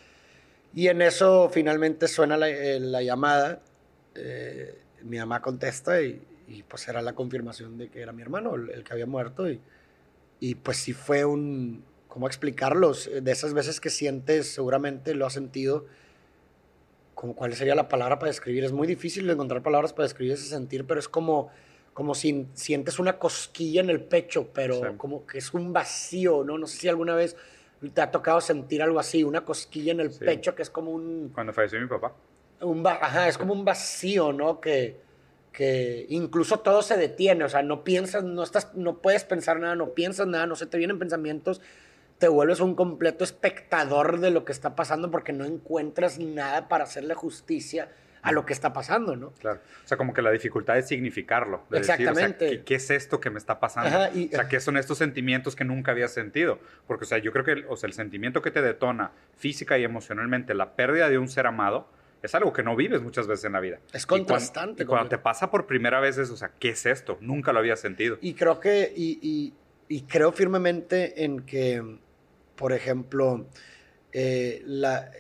Y 0.75 0.89
en 0.89 1.03
eso 1.03 1.49
finalmente 1.51 2.09
suena 2.09 2.37
la, 2.37 2.49
eh, 2.51 2.81
la 2.81 3.01
llamada, 3.01 3.61
eh, 4.17 4.81
mi 5.03 5.19
mamá 5.19 5.41
contesta 5.41 6.03
y, 6.03 6.21
y, 6.49 6.63
pues 6.65 6.89
era 6.89 7.01
la 7.01 7.15
confirmación 7.15 7.79
de 7.79 7.89
que 7.89 8.01
era 8.01 8.13
mi 8.13 8.23
hermano 8.23 8.57
el, 8.57 8.71
el 8.71 8.85
que 8.85 8.93
había 8.93 9.07
muerto 9.07 9.49
y, 9.49 9.61
y 10.41 10.57
pues 10.57 10.79
sí 10.79 10.93
fue 10.93 11.25
un 11.25 11.85
¿cómo 12.15 12.29
explicarlos? 12.29 13.11
De 13.23 13.33
esas 13.33 13.55
veces 13.55 13.81
que 13.81 13.91
sientes, 13.91 14.55
seguramente 14.55 15.17
lo 15.17 15.27
has 15.27 15.33
sentido, 15.33 15.87
como 17.17 17.35
cuál 17.35 17.53
sería 17.57 17.75
la 17.75 17.89
palabra 17.89 18.21
para 18.21 18.31
describir. 18.31 18.63
Es 18.63 18.71
muy 18.71 18.87
difícil 18.87 19.29
encontrar 19.29 19.65
palabras 19.65 19.93
para 19.93 20.05
describir 20.05 20.35
ese 20.35 20.45
sentir, 20.45 20.87
pero 20.87 21.01
es 21.01 21.09
como, 21.09 21.51
como 21.93 22.15
si 22.15 22.47
sientes 22.55 23.01
una 23.01 23.19
cosquilla 23.19 23.81
en 23.81 23.91
el 23.91 24.01
pecho, 24.01 24.49
pero 24.55 24.97
como 24.97 25.27
que 25.27 25.39
es 25.39 25.53
un 25.55 25.73
vacío, 25.73 26.45
¿no? 26.45 26.57
No 26.57 26.69
sé 26.69 26.79
si 26.79 26.89
alguna 26.89 27.17
vez 27.17 27.37
te 27.93 28.01
ha 28.01 28.13
tocado 28.13 28.41
sentir 28.41 28.81
algo 28.81 29.01
así, 29.01 29.25
una 29.25 29.45
cosquilla 29.45 29.91
en 29.91 29.99
el 29.99 30.11
pecho 30.11 30.55
que 30.55 30.63
es 30.63 30.71
como 30.71 30.93
un... 30.93 31.33
Cuando 31.35 31.53
falleció 31.53 31.81
mi 31.81 31.89
papá. 31.89 32.13
Un 32.61 32.87
ajá, 32.87 33.27
es 33.27 33.37
como 33.37 33.55
un 33.55 33.65
vacío, 33.65 34.33
¿no? 34.33 34.61
Que, 34.61 35.01
que 35.51 36.07
incluso 36.11 36.61
todo 36.61 36.81
se 36.81 36.97
detiene, 36.97 37.43
o 37.43 37.49
sea, 37.49 37.65
no 37.65 37.83
piensas, 37.83 38.23
no 38.23 38.45
estás, 38.45 38.73
no 38.77 38.99
puedes 38.99 39.25
pensar 39.25 39.59
nada, 39.59 39.75
no 39.75 39.95
piensas 39.95 40.29
nada, 40.29 40.47
no 40.47 40.55
se 40.55 40.67
te 40.67 40.79
vienen 40.79 41.01
pensamientos, 41.01 41.61
te 42.19 42.29
vuelves 42.29 42.61
un 42.61 42.75
completo 42.75 43.25
espectador 43.25 44.21
de 44.21 44.31
lo 44.31 44.45
que 44.45 44.53
está 44.53 44.77
pasando 44.77 45.11
porque 45.11 45.33
no 45.33 45.45
encuentras 45.45 46.19
nada 46.19 46.69
para 46.69 46.85
hacerle 46.85 47.15
justicia 47.15 47.91
a 48.25 48.33
lo 48.33 48.47
que 48.47 48.55
está 48.55 48.73
pasando, 48.73 49.17
¿no? 49.17 49.33
Claro. 49.33 49.61
O 49.85 49.87
sea, 49.87 49.99
como 49.99 50.15
que 50.15 50.23
la 50.23 50.31
dificultad 50.31 50.79
es 50.79 50.89
significarlo. 50.89 51.65
Exactamente. 51.71 52.63
¿qué, 52.65 52.77
es 52.77 52.91
esto 52.91 53.21
que 53.21 53.29
me 53.29 53.39
está 53.39 53.61
pasando? 53.61 53.99
o 53.99 54.29
sea, 54.31 54.49
¿qué 54.49 54.61
son 54.61 54.79
estos 54.79 54.97
sentimientos 54.97 55.55
que 55.55 55.65
nunca 55.65 55.93
había 55.93 56.09
sentido? 56.09 56.59
Porque, 56.87 57.05
o 57.05 57.07
sea, 57.07 57.19
yo 57.19 57.33
creo 57.33 57.45
que 57.45 57.67
o 57.69 57.77
sea, 57.77 57.87
el 57.87 57.93
sentimiento 57.93 58.41
que 58.41 58.51
te 58.51 58.63
detona 58.63 59.13
física 59.37 59.77
y 59.77 59.85
emocionalmente 59.85 60.55
la 60.55 60.75
pérdida 60.75 61.11
de 61.11 61.19
un 61.19 61.29
ser 61.29 61.47
amado 61.47 61.87
es 62.23 62.35
algo 62.35 62.55
que 62.55 62.63
no 62.63 62.75
vives 62.75 63.03
muchas 63.03 63.27
veces 63.27 63.45
en 63.45 63.53
la 63.53 63.61
vida. 63.61 63.81
Es 63.93 64.07
contrastante. 64.07 64.85
Y 64.85 64.87
cuando, 64.87 65.11
te 65.11 65.19
pasa 65.19 65.51
por 65.51 65.67
primera 65.67 66.01
vez 66.01 66.17
es, 66.17 66.31
o 66.31 66.37
sea, 66.39 66.53
¿qué 66.59 66.71
es 66.71 66.87
esto? 66.87 67.19
Nunca 67.21 67.53
lo 67.53 67.59
había 67.59 67.77
sentido. 67.77 68.17
Y 68.23 68.33
creo 68.33 68.59
que, 68.59 68.91
y, 68.97 69.53
y 69.95 70.03
creo 70.03 70.33
firmemente 70.33 71.25
en 71.25 71.47
que 71.47 71.81
por 72.57 72.73
ejemplo, 72.73 73.47
eh, 74.13 74.63
la, 74.67 75.11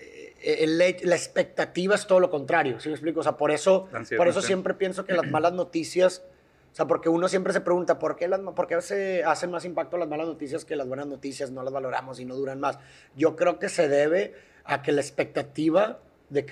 eh, 0.42 0.66
la, 0.66 1.14
expectativa 1.14 1.94
es 1.94 2.06
todo 2.06 2.20
lo 2.20 2.30
contrario, 2.30 2.80
¿sí 2.80 2.88
me 2.88 2.94
explico? 2.94 3.20
O 3.20 3.22
sea, 3.22 3.36
por 3.36 3.50
eso, 3.50 3.88
por 4.16 4.28
eso 4.28 4.42
siempre 4.42 4.74
pienso 4.74 5.04
que 5.04 5.14
las 5.14 5.30
malas 5.30 5.52
noticias, 5.52 6.24
o 6.72 6.74
sea, 6.76 6.86
porque 6.86 7.08
uno 7.08 7.28
siempre 7.28 7.52
se 7.52 7.60
pregunta, 7.60 7.98
¿por 7.98 8.16
qué, 8.16 8.28
las, 8.28 8.40
¿por 8.40 8.66
qué 8.66 8.80
se 8.82 9.24
hacen 9.24 9.50
más 9.50 9.64
impacto 9.64 9.96
las 9.96 10.08
malas 10.08 10.26
noticias 10.26 10.64
que 10.64 10.76
las 10.76 10.86
buenas 10.86 11.06
noticias? 11.06 11.50
No 11.50 11.62
las 11.62 11.72
valoramos 11.72 12.20
y 12.20 12.24
no 12.24 12.36
duran 12.36 12.60
más. 12.60 12.78
Yo 13.16 13.36
creo 13.36 13.58
que 13.58 13.68
se 13.68 13.88
debe 13.88 14.34
a 14.64 14.82
que 14.82 14.92
la 14.92 15.00
expectativa 15.00 16.00
de 16.30 16.42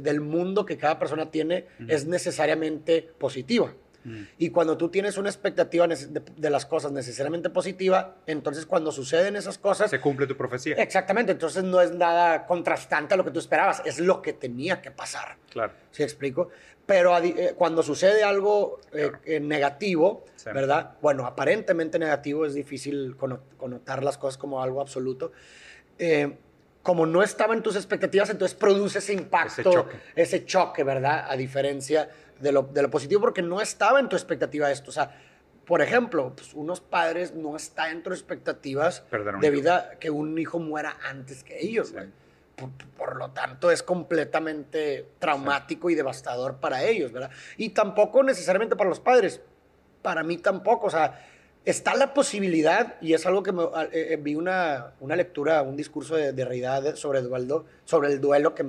del 0.00 0.20
mundo 0.20 0.66
que 0.66 0.76
cada 0.76 0.98
persona 0.98 1.30
tiene 1.30 1.66
es 1.88 2.06
necesariamente 2.06 3.02
positiva. 3.18 3.72
Mm. 4.06 4.22
Y 4.38 4.50
cuando 4.50 4.76
tú 4.76 4.88
tienes 4.88 5.18
una 5.18 5.28
expectativa 5.28 5.86
de, 5.88 6.50
las 6.50 6.64
cosas 6.64 6.92
necesariamente 6.92 7.50
positiva, 7.50 8.16
entonces 8.26 8.64
cuando 8.64 8.92
suceden 8.92 9.34
esas 9.34 9.58
cosas... 9.58 9.90
Se 9.90 10.00
cumple 10.00 10.26
tu 10.26 10.36
profecía. 10.36 10.76
Exactamente, 10.76 11.32
entonces 11.32 11.64
no 11.64 11.80
es 11.80 11.92
nada 11.92 12.46
contrastante 12.46 13.14
a 13.14 13.16
lo 13.16 13.24
que 13.24 13.32
tú 13.32 13.40
esperabas, 13.40 13.82
es 13.84 13.98
lo 13.98 14.22
que 14.22 14.32
tenía 14.32 14.80
que 14.80 14.92
pasar. 14.92 15.36
Claro. 15.50 15.72
¿Sí 15.90 16.04
explico? 16.04 16.50
Pero 16.86 17.18
eh, 17.18 17.54
cuando 17.56 17.82
sucede 17.82 18.22
algo 18.22 18.80
eh, 18.92 19.10
eh, 19.24 19.40
negativo, 19.40 20.24
¿verdad? 20.44 20.92
Bueno, 21.02 21.26
aparentemente 21.26 21.98
negativo, 21.98 22.46
es 22.46 22.54
difícil 22.54 23.16
connotar 23.16 24.04
las 24.04 24.16
cosas 24.16 24.38
como 24.38 24.62
algo 24.62 24.80
absoluto. 24.80 25.32
como 26.82 27.04
no 27.04 27.24
estaba 27.24 27.54
en 27.54 27.62
tus 27.62 27.74
expectativas, 27.74 28.30
entonces 28.30 28.56
produce 28.56 29.00
ese 29.00 29.12
impacto, 29.12 29.62
ese 29.62 29.64
choque, 29.64 29.96
ese 30.14 30.44
choque 30.44 30.84
¿verdad? 30.84 31.26
A 31.28 31.36
diferencia 31.36 32.08
de 32.40 32.52
lo, 32.52 32.62
de 32.62 32.82
lo, 32.82 32.90
positivo 32.90 33.20
porque 33.20 33.42
no 33.42 33.60
estaba 33.60 34.00
en 34.00 34.08
tu 34.08 34.16
expectativa 34.16 34.70
esto. 34.70 34.90
O 34.90 34.92
sea, 34.92 35.16
por 35.66 35.82
ejemplo, 35.82 36.32
pues 36.36 36.54
unos 36.54 36.80
padres 36.80 37.34
no 37.34 37.56
están 37.56 37.90
en 37.90 38.02
tus 38.02 38.14
expectativas 38.14 39.04
debido 39.40 39.74
a 39.74 39.90
que 39.98 40.10
un 40.10 40.38
hijo 40.38 40.58
muera 40.60 40.96
antes 41.08 41.42
que 41.42 41.60
ellos, 41.60 41.92
Por, 42.96 43.16
lo 43.16 43.30
tanto, 43.32 43.70
es 43.70 43.82
completamente 43.82 45.10
traumático 45.18 45.90
y 45.90 45.94
devastador 45.94 46.56
para 46.56 46.84
ellos, 46.84 47.12
¿verdad? 47.12 47.30
Y 47.56 47.70
tampoco 47.70 48.22
necesariamente 48.22 48.76
para 48.76 48.88
los 48.88 49.00
padres. 49.00 49.40
Para 50.02 50.22
mí 50.22 50.38
tampoco. 50.38 50.86
O 50.86 50.90
sea, 50.90 51.20
está 51.64 51.96
la 51.96 52.14
posibilidad, 52.14 52.94
y 53.00 53.12
es 53.12 53.26
algo 53.26 53.42
que 53.42 53.52
me, 53.52 53.64
eh, 53.64 53.88
eh, 53.92 54.18
vi 54.22 54.36
una, 54.36 54.92
una 55.00 55.16
lectura, 55.16 55.62
un 55.62 55.76
discurso 55.76 56.14
de, 56.14 56.32
de 56.32 56.44
realidad 56.44 56.94
sobre, 56.94 57.22
duelo, 57.22 57.66
sobre 57.84 58.12
el 58.12 58.20
duelo 58.20 58.54
que 58.54 58.66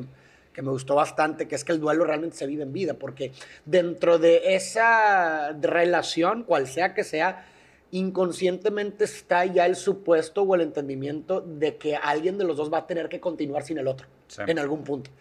que 0.57 0.63
me 0.63 0.71
gustó 0.71 0.95
bastante, 0.95 1.47
que 1.47 1.53
es 1.53 1.63
que 1.63 1.71
el 1.71 1.79
duelo 1.79 2.03
realmente 2.03 2.35
se 2.35 2.47
vive 2.47 2.63
en 2.63 2.73
vida, 2.73 2.95
porque 2.95 3.31
dentro 3.65 4.17
de 4.17 4.55
esa 4.55 5.51
relación, 5.51 6.45
cual 6.45 6.65
sea 6.65 6.95
que 6.95 7.03
sea, 7.03 7.45
inconscientemente 7.91 9.03
está 9.03 9.45
ya 9.45 9.67
el 9.67 9.75
supuesto 9.75 10.41
o 10.41 10.55
el 10.55 10.61
entendimiento 10.61 11.41
de 11.41 11.77
que 11.77 11.95
alguien 11.95 12.39
de 12.39 12.43
los 12.43 12.57
dos 12.57 12.73
va 12.73 12.79
a 12.79 12.87
tener 12.87 13.07
que 13.07 13.19
continuar 13.19 13.61
sin 13.61 13.77
el 13.77 13.87
otro, 13.87 14.07
en 14.47 14.57
algún 14.57 14.83
punto. 14.83 15.11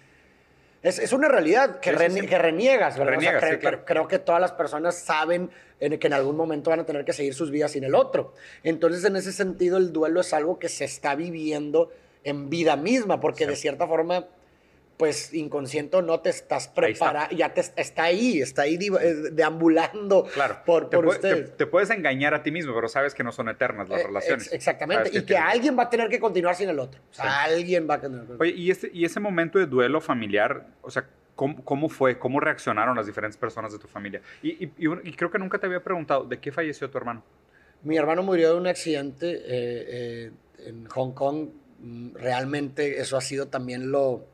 Es, 0.83 0.99
es 0.99 1.13
una 1.13 1.29
realidad 1.29 1.81
que, 1.81 1.91
que 1.91 2.39
reniegas, 2.39 2.99
¿verdad? 2.99 3.83
creo 3.85 4.09
que 4.09 4.19
todas 4.19 4.41
las 4.41 4.53
personas 4.53 4.97
saben 4.97 5.51
que 5.79 6.07
en 6.07 6.13
algún 6.15 6.37
momento 6.39 6.71
van 6.71 6.81
a 6.81 6.87
tener 6.87 7.05
que 7.05 7.13
seguir 7.13 7.35
sus 7.35 7.51
vidas 7.51 7.73
sin 7.73 7.85
el 7.85 7.95
otro. 7.95 8.33
Entonces, 8.63 9.05
en 9.05 9.17
ese 9.17 9.35
sentido, 9.35 9.77
el 9.77 9.93
duelo 9.93 10.23
es 10.23 10.33
algo 10.33 10.59
que 10.59 10.71
se 10.71 10.87
está 10.87 11.15
viviendo 11.15 11.93
en 12.25 12.49
vida 12.49 12.77
misma, 12.77 13.21
porque 13.21 13.47
de 13.47 13.55
cierta 13.55 13.87
forma 13.87 14.29
pues 14.97 15.35
inconsciente 15.35 16.01
no 16.03 16.21
te 16.21 16.31
estás 16.31 16.69
preparando, 16.69 17.35
ya 17.37 17.53
te, 17.53 17.61
está 17.61 18.05
ahí, 18.05 18.41
está 18.41 18.63
ahí 18.63 18.77
eh, 18.77 19.15
deambulando 19.33 20.25
claro. 20.25 20.59
por, 20.65 20.89
te, 20.89 21.45
Te, 21.45 21.67
puedes 21.67 21.91
engañar 21.91 22.35
a 22.35 22.43
ti 22.43 22.51
mismo, 22.51 22.75
pero 22.75 22.89
sabes 22.89 23.15
que 23.15 23.23
no 23.23 23.33
son 23.33 23.49
eternas 23.49 23.89
las 23.89 24.01
eh, 24.01 24.07
relaciones. 24.07 24.53
exactamente, 24.53 25.11
y 25.13 25.23
que, 25.23 25.37
alguien 25.37 25.79
va 25.79 25.85
a 25.85 25.91
tener 25.91 26.09
que 26.09 26.19
continuar 26.19 26.55
sin 26.55 26.71
el 26.71 26.79
otro. 26.79 27.01
O 27.11 27.15
sea, 27.15 27.43
alguien 27.45 27.89
va 27.89 27.95
a 27.95 28.01
tener 28.01 28.25
Oye, 28.39 28.53
¿y, 28.53 28.71
este, 28.71 28.91
y 28.93 29.05
ese 29.05 29.21
momento 29.21 29.59
de 29.59 29.67
duelo 29.67 30.01
familiar, 30.01 30.67
o 30.81 30.91
sea, 30.91 31.07
¿cómo, 31.35 31.63
cómo 31.63 31.89
fue? 31.89 32.19
¿Cómo 32.19 32.41
reaccionaron 32.41 32.97
las 32.97 33.07
diferentes 33.07 33.37
personas 33.37 33.73
de 33.73 33.79
tu 33.79 33.89
familia? 33.89 34.23
Y, 34.43 34.65
y, 34.65 35.13
creo 35.13 35.31
que 35.31 35.39
nunca 35.39 35.59
te 35.59 35.67
había 35.67 35.83
preguntado, 35.83 36.25
¿de 36.25 36.39
qué 36.39 36.51
falleció 36.53 36.89
tu 36.89 36.97
hermano? 36.97 37.23
Mi 37.83 37.99
hermano 37.99 38.23
murió 38.23 38.55
de 38.55 38.61
un 38.61 38.67
accidente 38.67 39.43
eh, 39.45 40.31
en 40.65 40.87
Hong 40.87 41.13
Kong. 41.13 41.49
Mm, 41.81 42.15
realmente 42.15 43.01
eso 43.01 43.19
ha 43.19 43.21
sido 43.21 43.49
también 43.49 43.91
lo 43.91 44.25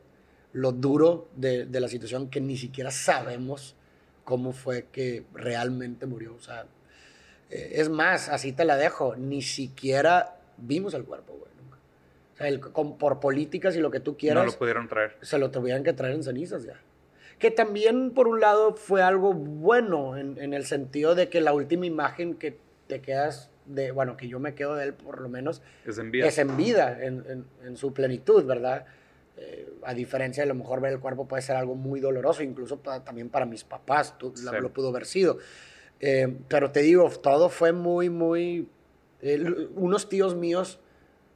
lo 0.53 0.71
duro 0.71 1.27
de, 1.35 1.67
la 1.71 1.87
situación 1.87 2.29
que 2.29 2.39
ni 2.39 2.57
siquiera 2.57 2.91
sabemos 2.91 3.75
cómo 4.23 4.53
fue 4.53 4.85
que 4.91 5.25
realmente 5.33 6.05
murió. 6.05 6.35
O 6.35 6.39
sea, 6.39 6.65
eh, 7.49 7.71
es 7.73 7.89
más, 7.89 8.29
así 8.29 8.53
te 8.53 8.63
la 8.63 8.77
dejo, 8.77 9.15
ni 9.15 9.41
siquiera 9.41 10.37
vimos 10.57 10.93
el 10.93 11.03
cuerpo, 11.03 11.33
güey. 11.33 11.51
O 12.33 12.37
sea, 12.37 12.47
el, 12.47 12.59
por 12.59 13.19
políticas 13.19 13.75
y 13.75 13.79
lo 13.79 13.91
que 13.91 13.99
tú 13.99 14.15
quieras. 14.15 14.45
No 14.45 14.51
lo 14.51 14.57
pudieron 14.57 14.87
traer. 14.87 15.17
Se 15.21 15.37
lo 15.37 15.51
tuvieran 15.51 15.83
que 15.83 15.93
traer 15.93 16.15
en 16.15 16.23
cenizas 16.23 16.63
ya. 16.63 16.79
Que 17.39 17.51
también, 17.51 18.11
por 18.11 18.27
un 18.27 18.39
lado, 18.39 18.75
fue 18.75 19.01
algo 19.01 19.33
bueno 19.33 20.17
en, 20.17 20.53
el 20.53 20.65
sentido 20.65 21.15
de 21.15 21.29
que 21.29 21.41
la 21.41 21.51
última 21.51 21.85
imagen 21.85 22.35
que 22.35 22.57
te 22.87 23.01
quedas 23.01 23.49
de, 23.65 23.91
bueno, 23.91 24.17
que 24.17 24.27
yo 24.27 24.39
me 24.39 24.53
quedo 24.53 24.75
de 24.75 24.85
él 24.85 24.93
por 24.93 25.19
lo 25.19 25.29
menos, 25.29 25.61
es 25.85 25.97
en 25.97 26.11
vida, 26.11 26.27
es 26.27 26.37
en, 26.37 26.57
vida, 26.57 26.97
en, 27.03 27.45
en 27.65 27.77
su 27.77 27.93
plenitud, 27.93 28.45
¿verdad? 28.45 28.85
Eh, 29.35 29.67
a 29.83 29.93
diferencia 29.93 30.43
de 30.43 30.47
lo 30.47 30.55
mejor 30.55 30.79
ver 30.79 30.93
el 30.93 30.99
cuerpo 30.99 31.27
puede 31.27 31.41
ser 31.41 31.55
algo 31.55 31.75
muy 31.75 31.99
doloroso, 31.99 32.43
incluso 32.43 32.77
también 32.77 33.29
para 33.29 33.45
mis 33.45 33.63
papás, 33.63 34.17
tú, 34.17 34.33
lo 34.61 34.73
pudo 34.73 34.89
haber 34.89 35.05
sido. 35.05 35.37
Eh, 35.99 36.37
pero 36.47 36.71
te 36.71 36.81
digo, 36.81 37.09
todo 37.09 37.49
fue 37.49 37.71
muy, 37.71 38.09
muy... 38.09 38.69
Eh, 39.21 39.43
unos 39.75 40.09
tíos 40.09 40.35
míos 40.35 40.79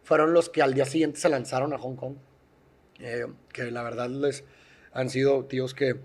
fueron 0.03 0.33
los 0.33 0.49
que 0.49 0.61
al 0.61 0.73
día 0.73 0.85
siguiente 0.85 1.19
se 1.19 1.29
lanzaron 1.29 1.73
a 1.73 1.77
Hong 1.77 1.95
Kong, 1.95 2.15
que 3.53 3.71
la 3.71 3.83
verdad 3.83 4.09
les 4.09 4.43
han 4.91 5.09
sido 5.09 5.45
tíos 5.45 5.73
que, 5.73 5.99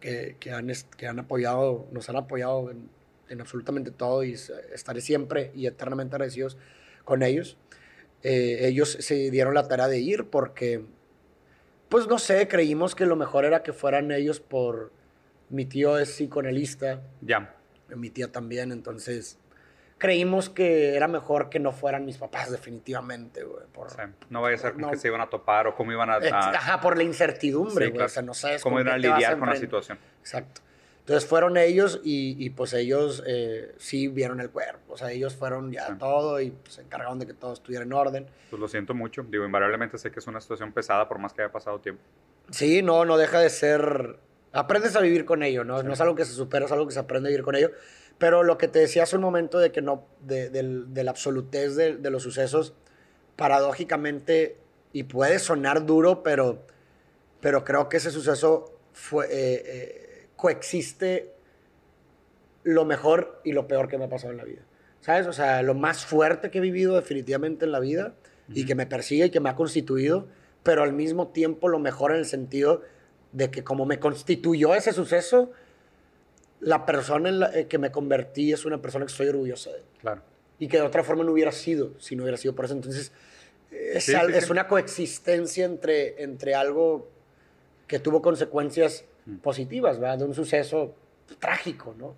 que, 0.00 0.36
han, 0.52 0.70
que 0.96 1.06
han 1.06 1.18
apoyado, 1.18 1.88
nos 1.92 2.08
han 2.08 2.16
apoyado 2.16 2.70
en, 2.70 2.90
en 3.28 3.40
absolutamente 3.40 3.90
todo 3.90 4.24
y 4.24 4.32
estaré 4.32 5.00
siempre 5.00 5.52
y 5.54 5.66
eternamente 5.66 6.16
agradecidos 6.16 6.56
con 7.04 7.22
ellos. 7.22 7.56
Eh, 8.22 8.66
ellos 8.66 8.96
se 9.00 9.30
dieron 9.30 9.54
la 9.54 9.68
tarea 9.68 9.88
de 9.88 9.98
ir 10.00 10.28
porque, 10.30 10.84
pues 11.88 12.06
no 12.06 12.18
sé, 12.18 12.48
creímos 12.48 12.94
que 12.94 13.06
lo 13.06 13.16
mejor 13.16 13.44
era 13.44 13.62
que 13.62 13.72
fueran 13.72 14.10
ellos 14.12 14.40
por... 14.40 14.92
Mi 15.50 15.64
tío 15.64 15.98
es 15.98 16.10
psicoanalista. 16.10 17.00
Ya. 17.22 17.54
Mi 17.88 18.10
tía 18.10 18.30
también, 18.30 18.70
entonces 18.72 19.38
creímos 19.98 20.48
que 20.48 20.94
era 20.94 21.08
mejor 21.08 21.50
que 21.50 21.58
no 21.58 21.72
fueran 21.72 22.04
mis 22.06 22.16
papás, 22.16 22.50
definitivamente, 22.50 23.42
güey. 23.42 23.64
No 24.30 24.40
vaya 24.40 24.56
a 24.56 24.58
ser 24.58 24.74
que 24.74 24.96
se 24.96 25.08
iban 25.08 25.20
a 25.20 25.28
topar 25.28 25.66
o 25.66 25.74
cómo 25.74 25.92
iban 25.92 26.08
a... 26.08 26.16
Ajá, 26.16 26.80
por 26.80 26.96
la 26.96 27.02
incertidumbre, 27.02 27.88
güey. 27.88 28.04
O 28.04 28.08
sea, 28.08 28.22
no 28.22 28.32
sabes 28.32 28.62
cómo 28.62 28.80
iban 28.80 28.94
a 28.94 28.98
lidiar 28.98 29.38
con 29.38 29.48
la 29.48 29.56
situación. 29.56 29.98
Exacto. 30.20 30.62
Entonces 31.08 31.26
fueron 31.26 31.56
ellos 31.56 32.02
y, 32.04 32.50
pues 32.50 32.74
ellos 32.74 33.22
eh, 33.26 33.72
sí 33.78 34.08
vieron 34.08 34.42
el 34.42 34.50
cuerpo. 34.50 34.92
O 34.92 34.98
sea, 34.98 35.10
ellos 35.10 35.34
fueron 35.34 35.72
ya 35.72 35.96
todo 35.96 36.38
y 36.38 36.50
pues, 36.50 36.74
se 36.74 36.82
encargaron 36.82 37.18
de 37.18 37.26
que 37.26 37.32
todo 37.32 37.54
estuviera 37.54 37.82
en 37.82 37.94
orden. 37.94 38.26
Pues 38.50 38.60
lo 38.60 38.68
siento 38.68 38.92
mucho. 38.92 39.22
Digo, 39.22 39.46
invariablemente 39.46 39.96
sé 39.96 40.10
que 40.10 40.18
es 40.18 40.26
una 40.26 40.38
situación 40.38 40.70
pesada 40.70 41.08
por 41.08 41.18
más 41.18 41.32
que 41.32 41.40
haya 41.40 41.50
pasado 41.50 41.78
tiempo. 41.78 42.02
Sí, 42.50 42.82
no, 42.82 43.06
no 43.06 43.16
deja 43.16 43.40
de 43.40 43.48
ser... 43.48 44.18
Aprendes 44.52 44.96
a 44.96 45.00
vivir 45.00 45.24
con 45.24 45.42
ello, 45.42 45.64
¿no? 45.64 45.82
No 45.82 45.94
es 45.94 46.00
algo 46.02 46.14
que 46.14 46.26
se 46.26 46.34
supera, 46.34 46.66
es 46.66 46.72
algo 46.72 46.86
que 46.86 46.92
se 46.92 47.00
aprende 47.00 47.28
a 47.28 47.30
vivir 47.30 47.42
con 47.42 47.54
ello. 47.54 47.70
Pero 48.18 48.42
lo 48.42 48.58
que 48.58 48.68
te 48.68 48.80
decía 48.80 49.04
hace 49.04 49.16
un 49.16 49.22
momento 49.22 49.58
de 49.58 49.72
que 49.72 49.80
no, 49.80 50.04
de, 50.20 50.50
de 50.50 51.04
la 51.04 51.10
absolutez 51.10 51.74
de, 51.74 51.96
de, 51.96 52.10
los 52.10 52.22
sucesos, 52.22 52.74
paradójicamente, 53.34 54.58
y 54.92 55.04
puede 55.04 55.38
sonar 55.38 55.86
duro, 55.86 56.22
pero, 56.22 56.66
pero 57.40 57.64
creo 57.64 57.88
que 57.88 57.96
ese 57.96 58.10
suceso 58.10 58.74
fue, 58.92 59.24
eh, 59.26 59.62
eh, 59.64 60.07
coexiste 60.38 61.34
lo 62.62 62.84
mejor 62.84 63.40
y 63.44 63.52
lo 63.52 63.66
peor 63.66 63.88
que 63.88 63.98
me 63.98 64.04
ha 64.04 64.08
pasado 64.08 64.32
en 64.32 64.38
la 64.38 64.44
vida. 64.44 64.62
¿Sabes? 65.00 65.26
O 65.26 65.32
sea, 65.32 65.62
lo 65.62 65.74
más 65.74 66.06
fuerte 66.06 66.50
que 66.50 66.58
he 66.58 66.60
vivido 66.60 66.94
definitivamente 66.94 67.64
en 67.64 67.72
la 67.72 67.80
vida 67.80 68.14
y 68.48 68.64
que 68.64 68.74
me 68.74 68.86
persigue 68.86 69.26
y 69.26 69.30
que 69.30 69.40
me 69.40 69.50
ha 69.50 69.56
constituido, 69.56 70.28
pero 70.62 70.82
al 70.82 70.92
mismo 70.92 71.28
tiempo 71.28 71.68
lo 71.68 71.78
mejor 71.78 72.12
en 72.12 72.18
el 72.18 72.24
sentido 72.24 72.82
de 73.32 73.50
que 73.50 73.64
como 73.64 73.84
me 73.84 73.98
constituyó 73.98 74.74
ese 74.74 74.92
suceso, 74.92 75.50
la 76.60 76.86
persona 76.86 77.28
en 77.28 77.40
la 77.40 77.58
eh, 77.58 77.66
que 77.66 77.78
me 77.78 77.90
convertí 77.90 78.52
es 78.52 78.64
una 78.64 78.80
persona 78.80 79.04
que 79.04 79.12
estoy 79.12 79.28
orgullosa 79.28 79.70
de. 79.70 79.82
Claro. 80.00 80.22
Y 80.58 80.68
que 80.68 80.78
de 80.78 80.84
otra 80.84 81.02
forma 81.04 81.24
no 81.24 81.32
hubiera 81.32 81.52
sido, 81.52 81.92
si 81.98 82.16
no 82.16 82.22
hubiera 82.22 82.38
sido 82.38 82.54
por 82.54 82.64
eso. 82.64 82.74
Entonces, 82.74 83.12
es, 83.70 84.08
es 84.08 84.50
una 84.50 84.68
coexistencia 84.68 85.64
entre, 85.64 86.22
entre 86.22 86.54
algo 86.54 87.08
que 87.86 87.98
tuvo 87.98 88.22
consecuencias. 88.22 89.04
Positivas, 89.42 89.98
¿verdad? 89.98 90.18
De 90.18 90.24
un 90.24 90.34
suceso 90.34 90.94
trágico, 91.38 91.94
¿no? 91.98 92.14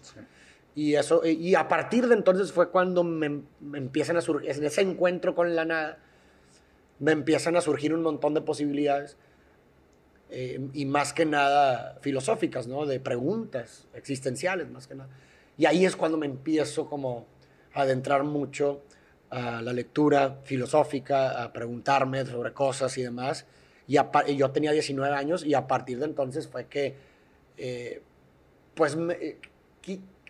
Y, 0.74 0.94
eso, 0.94 1.24
y 1.26 1.54
a 1.54 1.68
partir 1.68 2.06
de 2.06 2.14
entonces 2.14 2.52
fue 2.52 2.70
cuando 2.70 3.02
me, 3.02 3.42
me 3.60 3.78
empiezan 3.78 4.16
a 4.16 4.20
surgir, 4.20 4.50
en 4.50 4.64
ese 4.64 4.82
encuentro 4.82 5.34
con 5.34 5.54
la 5.56 5.64
nada, 5.64 5.98
me 7.00 7.12
empiezan 7.12 7.56
a 7.56 7.60
surgir 7.60 7.92
un 7.92 8.02
montón 8.02 8.34
de 8.34 8.40
posibilidades 8.40 9.16
eh, 10.30 10.60
y 10.74 10.84
más 10.84 11.12
que 11.12 11.26
nada 11.26 11.98
filosóficas, 12.02 12.68
¿no? 12.68 12.86
De 12.86 13.00
preguntas 13.00 13.88
existenciales, 13.94 14.70
más 14.70 14.86
que 14.86 14.94
nada. 14.94 15.10
Y 15.58 15.66
ahí 15.66 15.84
es 15.84 15.96
cuando 15.96 16.16
me 16.18 16.26
empiezo 16.26 16.88
como 16.88 17.26
a 17.74 17.82
adentrar 17.82 18.22
mucho 18.22 18.82
a 19.30 19.60
la 19.60 19.72
lectura 19.72 20.38
filosófica, 20.44 21.42
a 21.42 21.52
preguntarme 21.52 22.24
sobre 22.26 22.52
cosas 22.52 22.96
y 22.96 23.02
demás. 23.02 23.44
Y, 23.90 24.36
yo 24.36 24.50
tenía 24.52 24.70
19 24.70 25.12
años 25.14 25.44
y 25.44 25.54
a 25.54 25.66
partir 25.66 25.98
de 25.98 26.04
entonces 26.04 26.46
fue 26.46 26.66
que, 26.66 26.94
eh, 27.56 28.00
pues, 28.74 28.94
me, 28.94 29.36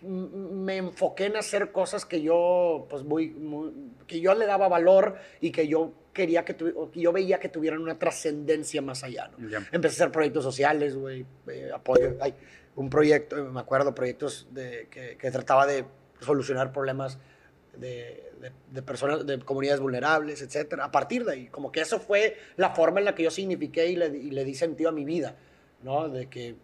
me, 0.01 0.77
enfoqué 0.77 1.25
en 1.25 1.37
hacer 1.37 1.71
cosas 1.71 2.03
que 2.03 2.23
yo, 2.23 2.87
pues, 2.89 3.03
muy, 3.03 3.35
que 4.07 4.19
yo 4.19 4.33
le 4.33 4.47
daba 4.47 4.67
valor 4.67 5.15
y 5.41 5.51
que 5.51 5.67
yo 5.67 5.93
quería 6.11 6.43
que, 6.43 6.55
yo 6.95 7.11
veía 7.11 7.39
que 7.39 7.49
tuvieran 7.49 7.81
una 7.81 7.99
trascendencia 7.99 8.81
más 8.81 9.03
allá, 9.03 9.29
¿no? 9.37 9.47
Empecé 9.71 10.01
a 10.01 10.05
hacer 10.05 10.11
proyectos 10.11 10.43
sociales, 10.43 10.95
güey, 10.95 11.23
eh, 11.47 11.69
apoyo, 11.71 12.17
hay 12.19 12.33
un 12.75 12.89
proyecto, 12.89 13.35
me 13.45 13.59
acuerdo, 13.59 13.93
proyectos 13.93 14.47
de, 14.49 14.87
que, 14.89 15.17
que, 15.17 15.29
trataba 15.29 15.67
de 15.67 15.85
solucionar 16.19 16.73
problemas 16.73 17.19
de, 17.77 18.31
de, 18.71 18.81
personas, 18.81 19.25
de 19.25 19.39
comunidades 19.39 19.79
vulnerables, 19.79 20.41
etcétera. 20.41 20.85
A 20.85 20.91
partir 20.91 21.25
de 21.25 21.33
ahí, 21.33 21.47
como 21.47 21.71
que 21.71 21.81
eso 21.81 21.99
fue 21.99 22.37
la 22.57 22.71
forma 22.71 22.99
en 22.99 23.05
la 23.05 23.15
que 23.15 23.23
yo 23.23 23.31
signifiqué 23.31 23.87
y 23.87 23.95
le, 23.95 24.07
y 24.07 24.31
le 24.31 24.43
di 24.43 24.55
sentido 24.55 24.89
a 24.89 24.93
mi 24.93 25.05
vida, 25.05 25.35
¿no? 25.83 26.09
De 26.09 26.27
que 26.27 26.55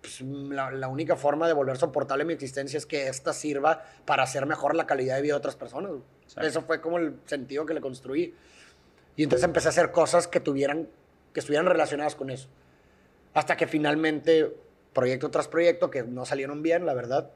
pues, 0.00 0.20
la, 0.20 0.70
la, 0.70 0.88
única 0.88 1.16
forma 1.16 1.46
de 1.46 1.52
volver 1.52 1.76
soportable 1.76 2.24
mi 2.24 2.32
existencia 2.32 2.76
es 2.76 2.86
que 2.86 3.08
esta 3.08 3.32
sirva 3.32 3.84
para 4.04 4.22
hacer 4.22 4.46
mejor 4.46 4.74
la 4.74 4.86
calidad 4.86 5.16
de 5.16 5.22
vida 5.22 5.34
de 5.34 5.38
otras 5.38 5.56
personas. 5.56 5.92
Eso 6.40 6.62
fue 6.62 6.80
como 6.80 6.98
el 6.98 7.16
sentido 7.26 7.66
que 7.66 7.74
le 7.74 7.80
construí. 7.80 8.34
Y 9.16 9.24
entonces 9.24 9.44
empecé 9.44 9.68
a 9.68 9.70
hacer 9.70 9.90
cosas 9.90 10.28
que 10.28 10.40
tuvieran, 10.40 10.88
que 11.32 11.40
estuvieran 11.40 11.66
relacionadas 11.66 12.14
con 12.14 12.30
eso. 12.30 12.48
Hasta 13.34 13.56
que 13.56 13.66
finalmente, 13.66 14.54
proyecto 14.92 15.30
tras 15.30 15.48
proyecto, 15.48 15.90
que 15.90 16.02
no 16.02 16.24
salieron 16.24 16.62
bien, 16.62 16.86
la 16.86 16.94
verdad, 16.94 17.30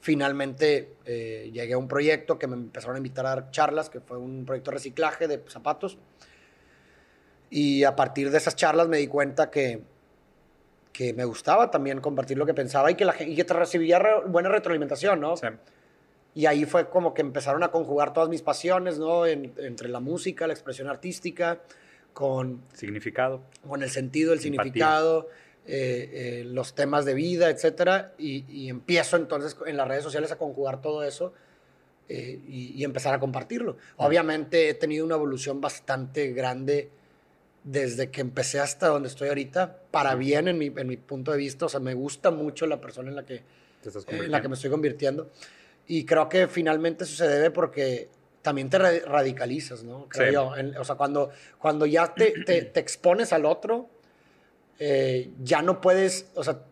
finalmente 0.00 0.94
eh, 1.04 1.50
llegué 1.52 1.74
a 1.74 1.78
un 1.78 1.88
proyecto 1.88 2.38
que 2.38 2.46
me 2.46 2.54
empezaron 2.54 2.96
a 2.96 2.98
invitar 2.98 3.26
a 3.26 3.30
dar 3.30 3.50
charlas, 3.50 3.90
que 3.90 4.00
fue 4.00 4.18
un 4.18 4.44
proyecto 4.44 4.70
de 4.70 4.76
reciclaje 4.76 5.28
de 5.28 5.42
zapatos. 5.48 5.98
Y 7.50 7.84
a 7.84 7.96
partir 7.96 8.30
de 8.30 8.38
esas 8.38 8.56
charlas 8.56 8.88
me 8.88 8.98
di 8.98 9.06
cuenta 9.06 9.50
que, 9.50 9.82
que 10.92 11.12
me 11.12 11.24
gustaba 11.24 11.70
también 11.70 12.00
compartir 12.00 12.38
lo 12.38 12.46
que 12.46 12.54
pensaba 12.54 12.90
y 12.90 12.94
que, 12.94 13.04
la, 13.04 13.14
y 13.22 13.34
que 13.34 13.44
recibía 13.44 14.00
buena 14.26 14.48
retroalimentación, 14.48 15.20
¿no? 15.20 15.36
Sí. 15.36 15.46
Y 16.34 16.46
ahí 16.46 16.64
fue 16.64 16.88
como 16.88 17.12
que 17.12 17.22
empezaron 17.22 17.62
a 17.62 17.70
conjugar 17.70 18.12
todas 18.12 18.28
mis 18.28 18.42
pasiones, 18.42 18.98
¿no? 18.98 19.26
entre 19.26 19.88
la 19.88 20.00
música, 20.00 20.46
la 20.46 20.52
expresión 20.52 20.88
artística, 20.88 21.60
con... 22.12 22.62
Significado. 22.72 23.42
Con 23.66 23.82
el 23.82 23.90
sentido, 23.90 24.32
el 24.32 24.38
significado, 24.38 25.28
eh, 25.72 26.10
eh, 26.12 26.44
los 26.44 26.74
temas 26.74 27.04
de 27.04 27.14
vida, 27.14 27.48
etc. 27.48 28.08
Y, 28.18 28.68
empiezo 28.68 29.16
entonces 29.16 29.56
en 29.66 29.76
las 29.76 29.86
redes 29.86 30.02
sociales 30.02 30.32
a 30.32 30.36
conjugar 30.36 30.82
todo 30.82 31.04
eso 31.04 31.32
eh, 32.08 32.40
y, 32.48 32.82
empezar 32.82 33.14
a 33.14 33.20
compartirlo. 33.20 33.76
Obviamente 33.96 34.68
he 34.68 34.74
tenido 34.74 35.04
una 35.04 35.14
evolución 35.14 35.60
bastante 35.60 36.32
grande 36.32 36.90
desde 37.62 38.10
que 38.10 38.20
empecé 38.20 38.58
hasta 38.58 38.88
donde 38.88 39.08
estoy 39.08 39.28
ahorita, 39.28 39.76
para 39.92 40.16
bien 40.16 40.48
en 40.48 40.58
mi, 40.58 40.72
en 40.74 40.88
mi 40.88 40.96
punto 40.96 41.30
de 41.30 41.38
vista. 41.38 41.66
O 41.66 41.68
sea, 41.68 41.78
me 41.78 41.94
gusta 41.94 42.32
mucho 42.32 42.66
la 42.66 42.80
persona 42.80 43.10
en 43.10 43.14
la 43.14 43.24
que, 43.24 43.44
en 44.08 44.30
la 44.32 44.42
que 44.42 44.48
me 44.48 44.54
estoy 44.54 44.70
convirtiendo. 44.70 45.30
Y 45.86 46.04
creo 46.04 46.28
que 46.28 46.48
finalmente 46.48 47.04
eso 47.04 47.14
se 47.14 47.28
debe 47.28 47.52
porque 47.52 48.08
también 48.42 48.70
te 48.70 48.78
radicalizas, 48.78 49.84
¿no? 49.84 50.08
Creo 50.08 50.32
yo. 50.32 50.80
o 50.80 50.84
sea, 50.84 50.96
cuando, 50.96 51.30
cuando 51.58 51.86
ya 51.86 52.12
te, 52.12 52.32
te, 52.44 52.80
expones 52.80 53.32
al 53.32 53.44
otro, 53.44 53.88
eh, 54.82 55.30
ya 55.40 55.60
no 55.60 55.82
puedes, 55.82 56.30
o 56.34 56.42
sea, 56.42 56.62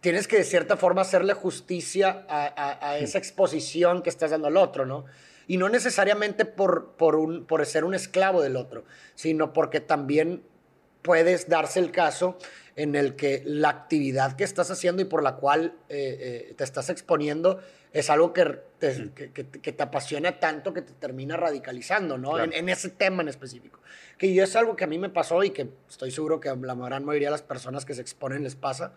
tienes 0.00 0.26
que 0.26 0.38
de 0.38 0.44
cierta 0.44 0.78
forma 0.78 1.02
hacerle 1.02 1.34
justicia 1.34 2.24
a, 2.26 2.88
a, 2.88 2.98
esa 2.98 3.18
exposición 3.18 4.02
que 4.02 4.08
estás 4.08 4.30
dando 4.30 4.48
al 4.48 4.56
otro, 4.56 4.86
¿no? 4.86 5.04
Y 5.46 5.58
no 5.58 5.68
necesariamente 5.68 6.46
por, 6.46 6.96
por, 6.96 7.14
un, 7.14 7.44
por 7.44 7.64
ser 7.66 7.84
un 7.84 7.94
esclavo 7.94 8.40
del 8.40 8.56
otro, 8.56 8.84
sino 9.14 9.52
porque 9.52 9.80
también 9.80 10.42
puedes 11.02 11.48
darse 11.48 11.78
el 11.78 11.90
caso 11.90 12.38
en 12.76 12.94
el 12.94 13.16
que 13.16 13.42
la 13.44 13.68
actividad 13.68 14.36
que 14.36 14.44
estás 14.44 14.70
haciendo 14.70 15.02
y 15.02 15.04
por 15.04 15.22
la 15.22 15.36
cual 15.36 15.74
eh, 15.88 16.48
eh, 16.50 16.54
te 16.56 16.64
estás 16.64 16.88
exponiendo 16.90 17.60
es 17.92 18.08
algo 18.08 18.32
que 18.32 18.58
te, 18.78 19.10
que, 19.12 19.44
te, 19.44 19.82
apasiona 19.82 20.40
tanto 20.40 20.72
que 20.72 20.80
te 20.80 20.94
termina 20.94 21.36
radicalizando, 21.36 22.16
¿no? 22.16 22.38
En, 22.38 22.68
ese 22.70 22.88
tema 22.88 23.22
en 23.22 23.28
específico. 23.28 23.80
Que 24.16 24.32
yo 24.32 24.44
es 24.44 24.56
algo 24.56 24.76
que 24.76 24.84
a 24.84 24.86
mí 24.86 24.98
me 24.98 25.10
pasó 25.10 25.44
y 25.44 25.50
que 25.50 25.68
estoy 25.88 26.10
seguro 26.10 26.40
que 26.40 26.48
a 26.48 26.56
la 26.56 26.74
gran 26.74 27.04
mayoría 27.04 27.28
de 27.28 27.32
las 27.32 27.42
personas 27.42 27.84
que 27.84 27.92
se 27.92 28.00
exponen 28.00 28.42
les 28.42 28.56
pasa. 28.56 28.94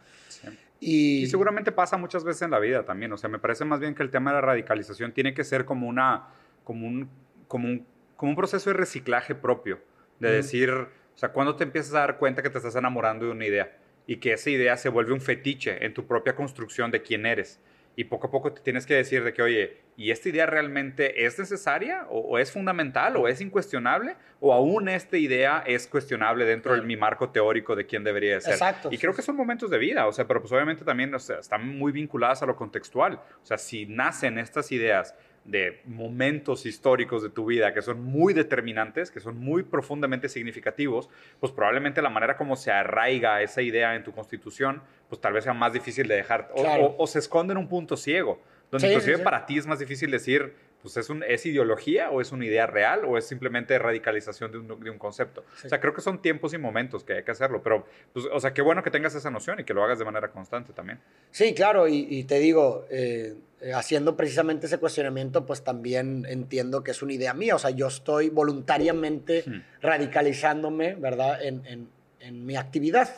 Y, 0.80 1.24
y, 1.24 1.28
seguramente 1.28 1.74
pasa 1.74 1.98
muchas 1.98 2.24
veces 2.24 2.44
en 2.44 2.52
la 2.52 2.60
vida 2.60 2.86
también. 2.86 3.12
O 3.12 3.18
sea, 3.18 3.30
me 3.30 3.40
parece 3.40 3.66
más 3.66 3.82
bien 3.82 3.96
que 3.96 4.04
el 4.04 4.12
tema 4.12 4.32
de 4.32 4.36
la 4.36 4.42
radicalización 4.42 5.12
tiene 5.12 5.34
que 5.34 5.44
ser 5.44 5.66
como, 5.66 5.88
una, 5.88 6.30
como, 6.64 6.88
un, 6.88 7.10
como, 7.50 7.68
un, 7.68 7.86
como 8.16 8.30
un 8.32 8.36
proceso 8.38 8.70
de 8.70 8.78
reciclaje 8.78 9.36
propio. 9.36 9.80
De 10.20 10.32
decir, 10.32 10.88
o 11.16 11.18
sea, 11.18 11.30
cuando 11.30 11.56
te 11.56 11.64
empiezas 11.64 11.94
a 11.96 12.00
dar 12.00 12.18
cuenta 12.18 12.42
que 12.42 12.50
te 12.50 12.58
estás 12.58 12.76
enamorando 12.76 13.26
de 13.26 13.32
una 13.32 13.46
idea 13.46 13.78
y 14.06 14.18
que 14.18 14.34
esa 14.34 14.50
idea 14.50 14.78
se 14.78 14.90
vuelve 14.90 15.14
un 15.14 15.22
fetiche 15.22 15.86
en 15.86 15.94
tu 15.94 16.06
propia 16.06 16.36
construcción 16.36 16.92
de 16.92 17.02
quién 17.02 17.26
eres 17.26 17.60
y 17.96 18.06
poco 18.06 18.28
a 18.28 18.32
poco 18.32 18.52
te 18.52 18.62
tienes 18.62 18.86
que 18.86 18.94
decir 18.94 19.24
de 19.24 19.34
que, 19.34 19.42
oye, 19.42 19.78
¿y 19.96 20.12
esta 20.12 20.28
idea 20.28 20.46
realmente 20.46 21.26
es 21.26 21.40
necesaria 21.40 22.06
o, 22.10 22.38
es 22.38 22.52
fundamental 22.52 23.16
o 23.16 23.28
es 23.28 23.40
incuestionable? 23.40 24.18
¿O 24.42 24.54
aún 24.54 24.90
esta 24.90 25.18
idea 25.18 25.64
es 25.66 25.88
cuestionable 25.88 26.46
dentro 26.46 26.76
de 26.76 26.82
mi 26.82 26.98
marco 26.98 27.30
teórico 27.30 27.76
de 27.76 27.86
quién 27.86 28.04
debería 28.04 28.40
ser? 28.42 28.54
Exacto. 28.54 28.90
Y 28.92 28.98
creo 28.98 29.16
que 29.16 29.22
son 29.22 29.36
momentos 29.38 29.70
de 29.70 29.78
vida, 29.78 30.08
o 30.08 30.12
sea, 30.12 30.28
pero 30.28 30.42
pues 30.42 30.52
obviamente 30.52 30.84
también 30.84 31.14
o 31.16 31.20
sea, 31.20 31.40
están 31.40 31.78
muy 31.78 31.92
vinculadas 31.94 32.44
a 32.44 32.46
lo 32.46 32.56
contextual. 32.56 33.22
O 33.42 33.46
sea, 33.46 33.58
si 33.58 33.86
nacen 33.86 34.38
estas 34.40 34.72
ideas 34.72 35.16
de 35.46 35.82
momentos 35.86 36.66
históricos 36.66 37.22
de 37.22 37.30
tu 37.30 37.46
vida 37.46 37.74
que 37.74 37.84
son 37.84 38.04
muy 38.04 38.34
determinantes, 38.34 39.12
que 39.12 39.20
son 39.20 39.38
muy 39.38 39.62
profundamente 39.64 40.28
significativos, 40.28 41.10
pues 41.40 41.52
probablemente 41.52 42.02
la 42.02 42.10
manera 42.10 42.36
como 42.36 42.56
se 42.56 42.72
arraiga 42.72 43.42
esa 43.44 43.62
idea 43.62 43.96
en 43.96 44.04
tu 44.04 44.12
constitución, 44.12 44.82
pues 45.08 45.22
tal 45.22 45.34
vez 45.34 45.44
sea 45.44 45.54
más 45.54 45.72
difícil 45.72 46.08
de 46.08 46.16
dejar 46.16 46.52
o, 46.56 47.06
se 47.06 47.20
esconde 47.20 47.54
en 47.54 47.60
un 47.60 47.68
punto 47.68 47.96
ciego. 47.96 48.42
Donde 48.72 48.88
Sí, 48.88 48.94
inclusive 48.94 49.16
sí, 49.16 49.20
sí. 49.20 49.24
para 49.24 49.46
ti 49.46 49.58
es 49.58 49.68
más 49.68 49.80
difícil 49.80 50.12
decir, 50.12 50.54
pues 50.82 50.98
es, 50.98 51.10
un, 51.10 51.24
es 51.24 51.46
ideología 51.46 52.10
o 52.12 52.22
es 52.22 52.32
una 52.32 52.46
idea 52.46 52.68
real 52.68 53.06
o 53.06 53.18
es 53.18 53.26
simplemente 53.28 53.78
radicalización 53.80 54.52
de 54.52 54.58
un, 54.60 54.68
de 54.84 54.90
un 54.90 54.98
concepto. 55.00 55.44
O 55.66 55.68
sea, 55.70 55.80
creo 55.80 55.94
que 55.94 56.02
son 56.02 56.22
tiempos 56.22 56.54
y 56.54 56.58
momentos 56.58 57.04
que 57.04 57.14
hay 57.14 57.24
que 57.24 57.32
hacerlo, 57.32 57.62
pero, 57.64 57.86
pues, 58.14 58.26
o 58.32 58.40
sea, 58.40 58.54
qué 58.54 58.62
bueno 58.62 58.84
que 58.84 58.92
tengas 58.92 59.16
esa 59.16 59.32
noción 59.32 59.60
y 59.60 59.64
que 59.64 59.74
lo 59.74 59.84
hagas 59.84 59.98
de 60.00 60.06
manera 60.06 60.30
constante 60.32 60.74
también. 60.74 61.00
Sí, 61.32 61.54
claro, 61.56 61.88
y, 61.88 62.06
y 62.10 62.24
te 62.26 62.38
digo, 62.40 62.86
eh, 62.92 63.34
eh, 63.62 63.74
haciendo 63.74 64.16
precisamente 64.16 64.68
ese 64.68 64.78
cuestionamiento, 64.78 65.46
pues 65.46 65.64
también 65.64 66.26
entiendo 66.30 66.84
que 66.84 66.92
es 66.92 67.02
una 67.02 67.14
idea 67.14 67.34
mía, 67.34 67.56
o 67.56 67.60
sea, 67.60 67.72
yo 67.72 67.88
estoy 67.88 68.30
voluntariamente 68.30 69.44
Hmm. 69.48 69.62
radicalizándome, 69.82 70.96
¿verdad?, 70.96 71.44
en, 71.44 71.66
en- 71.66 71.90
en 72.20 72.46
mi 72.46 72.56
actividad. 72.56 73.10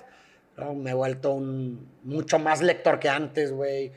¿no? 0.58 0.74
Me 0.74 0.92
he 0.92 0.94
vuelto 0.94 1.32
un 1.34 1.88
mucho 2.04 2.40
más 2.40 2.62
lector 2.62 3.00
que 3.00 3.10
antes, 3.10 3.52
güey. 3.52 3.92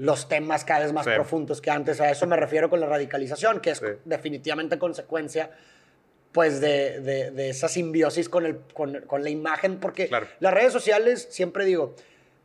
Los 0.00 0.28
temas 0.28 0.64
cada 0.64 0.80
vez 0.80 0.92
más 0.94 1.04
Sí. 1.04 1.12
profundos 1.14 1.60
que 1.60 1.70
antes. 1.70 2.00
A 2.00 2.10
eso 2.10 2.26
me 2.26 2.36
refiero 2.36 2.70
con 2.70 2.80
la 2.80 2.86
radicalización, 2.86 3.60
que 3.60 3.70
es 3.72 3.78
Sí. 3.78 3.84
definitivamente 4.06 4.78
consecuencia 4.78 5.50
pues 6.32 6.60
de, 6.60 7.00
de- 7.00 7.30
de 7.32 7.50
esa 7.50 7.66
simbiosis 7.68 8.28
con, 8.28 8.46
el, 8.46 8.60
con, 8.72 9.00
con 9.02 9.24
la 9.24 9.30
imagen, 9.30 9.78
porque 9.80 10.06
Claro. 10.08 10.26
las 10.38 10.54
redes 10.54 10.72
sociales, 10.72 11.26
siempre 11.30 11.64
digo, 11.64 11.96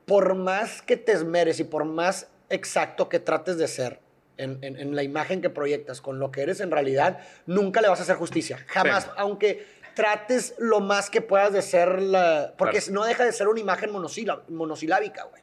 por 0.05 0.33
más 0.35 0.81
que 0.81 0.97
te 0.97 1.11
esmeres 1.11 1.59
y 1.59 1.63
por 1.65 1.85
más 1.85 2.27
exacto 2.49 3.07
que 3.09 3.19
trates 3.19 3.57
de 3.57 3.67
ser 3.67 3.99
en, 4.37 4.57
en- 4.63 4.77
en 4.79 4.95
la 4.95 5.03
imagen 5.03 5.39
que 5.41 5.49
proyectas 5.51 6.01
con 6.01 6.17
lo 6.19 6.31
que 6.31 6.41
eres 6.41 6.59
en 6.61 6.71
realidad, 6.71 7.19
nunca 7.45 7.79
le 7.79 7.87
vas 7.87 7.99
a 7.99 8.03
hacer 8.03 8.15
justicia. 8.17 8.57
Jamás, 8.67 9.03
Sí. 9.05 9.09
aunque 9.17 9.65
trates 9.93 10.55
lo 10.57 10.81
más 10.81 11.09
que 11.11 11.21
puedas 11.21 11.53
de 11.53 11.61
ser 11.61 12.01
la... 12.01 12.53
Porque 12.57 12.79
Claro. 12.79 12.93
no 12.95 13.05
deja 13.05 13.23
de 13.23 13.31
ser 13.31 13.47
una 13.47 13.59
imagen 13.61 13.91
monosilábica, 14.49 15.23
güey. 15.25 15.41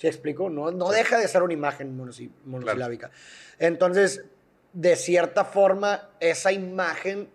¿Sí 0.00 0.06
explico? 0.06 0.48
No, 0.48 0.70
no 0.70 0.88
deja 0.90 1.18
de 1.18 1.28
ser 1.28 1.42
una 1.42 1.52
imagen 1.52 1.94
monosi- 1.98 2.30
monosilábica. 2.46 3.10
Entonces, 3.58 4.24
de 4.72 4.96
cierta 4.96 5.44
forma, 5.44 6.08
esa 6.20 6.52
imagen 6.52 7.28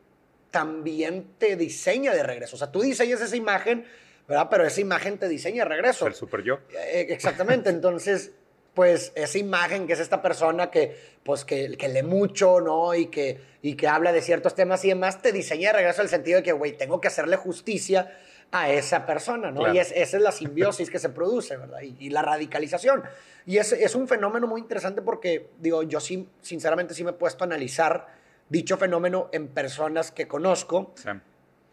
también 0.50 1.28
te 1.38 1.56
diseña 1.58 2.14
de 2.14 2.24
regreso. 2.24 2.56
O 2.56 2.60
sea, 2.60 2.72
tú 2.72 2.82
diseñas 2.82 3.22
esa 3.22 3.36
imagen, 3.36 3.86
¿verdad? 4.28 4.48
Pero 4.50 4.66
esa 4.66 4.82
imagen 4.82 5.18
te 5.20 5.28
diseña 5.28 5.64
de 5.64 5.70
regreso. 5.70 6.08
El 6.08 6.16
super 6.16 6.42
yo. 6.44 6.60
Eh, 6.88 7.06
Exactamente, 7.10 7.70
entonces, 7.70 8.32
pues 8.74 9.12
esa 9.16 9.38
imagen 9.38 9.86
que 9.86 9.94
es 9.94 10.00
esta 10.00 10.22
persona 10.24 10.72
que, 10.72 10.98
pues, 11.24 11.46
que, 11.46 11.78
que 11.78 11.88
lee 11.90 12.02
mucho, 12.04 12.62
¿no? 12.62 12.96
Y 12.96 13.08
que, 13.08 13.40
y 13.62 13.76
que 13.76 13.88
habla 13.88 14.12
de 14.12 14.22
ciertos 14.22 14.56
temas 14.56 14.84
y 14.86 14.90
demás, 14.90 15.22
te 15.22 15.32
diseña 15.32 15.72
de 15.72 15.78
regreso 15.78 16.02
el 16.02 16.10
sentido 16.10 16.38
de 16.38 16.44
que, 16.44 16.52
güey, 16.52 16.76
tengo 16.76 17.00
que 17.00 17.10
hacerle 17.10 17.36
justicia 17.36 18.18
a 18.52 18.70
esa 18.70 19.06
persona, 19.06 19.52
¿no? 19.52 19.60
Claro. 19.62 19.74
Y 19.76 19.80
es, 19.80 19.92
esa 19.92 20.18
es 20.18 20.24
la 20.24 20.32
simbiosis 20.32 20.90
que 20.90 21.00
se 21.00 21.10
produce, 21.10 21.58
¿verdad? 21.58 21.82
Y, 21.82 21.96
y 22.00 22.10
la 22.10 22.22
radicalización. 22.22 23.04
Y 23.46 23.58
es, 23.58 23.74
es 23.74 23.96
un 23.96 24.08
fenómeno 24.08 24.48
muy 24.48 24.62
interesante 24.62 25.02
porque, 25.02 25.50
digo, 25.60 25.84
yo 25.84 26.00
sí, 26.00 26.30
sinceramente 26.42 26.94
sí 26.94 27.04
me 27.04 27.12
he 27.12 27.14
puesto 27.14 27.44
a 27.44 27.48
analizar 27.48 28.08
dicho 28.50 28.78
fenómeno 28.78 29.30
en 29.34 29.48
personas 29.48 30.12
que 30.12 30.28
conozco 30.28 30.94
Sí. 30.96 31.10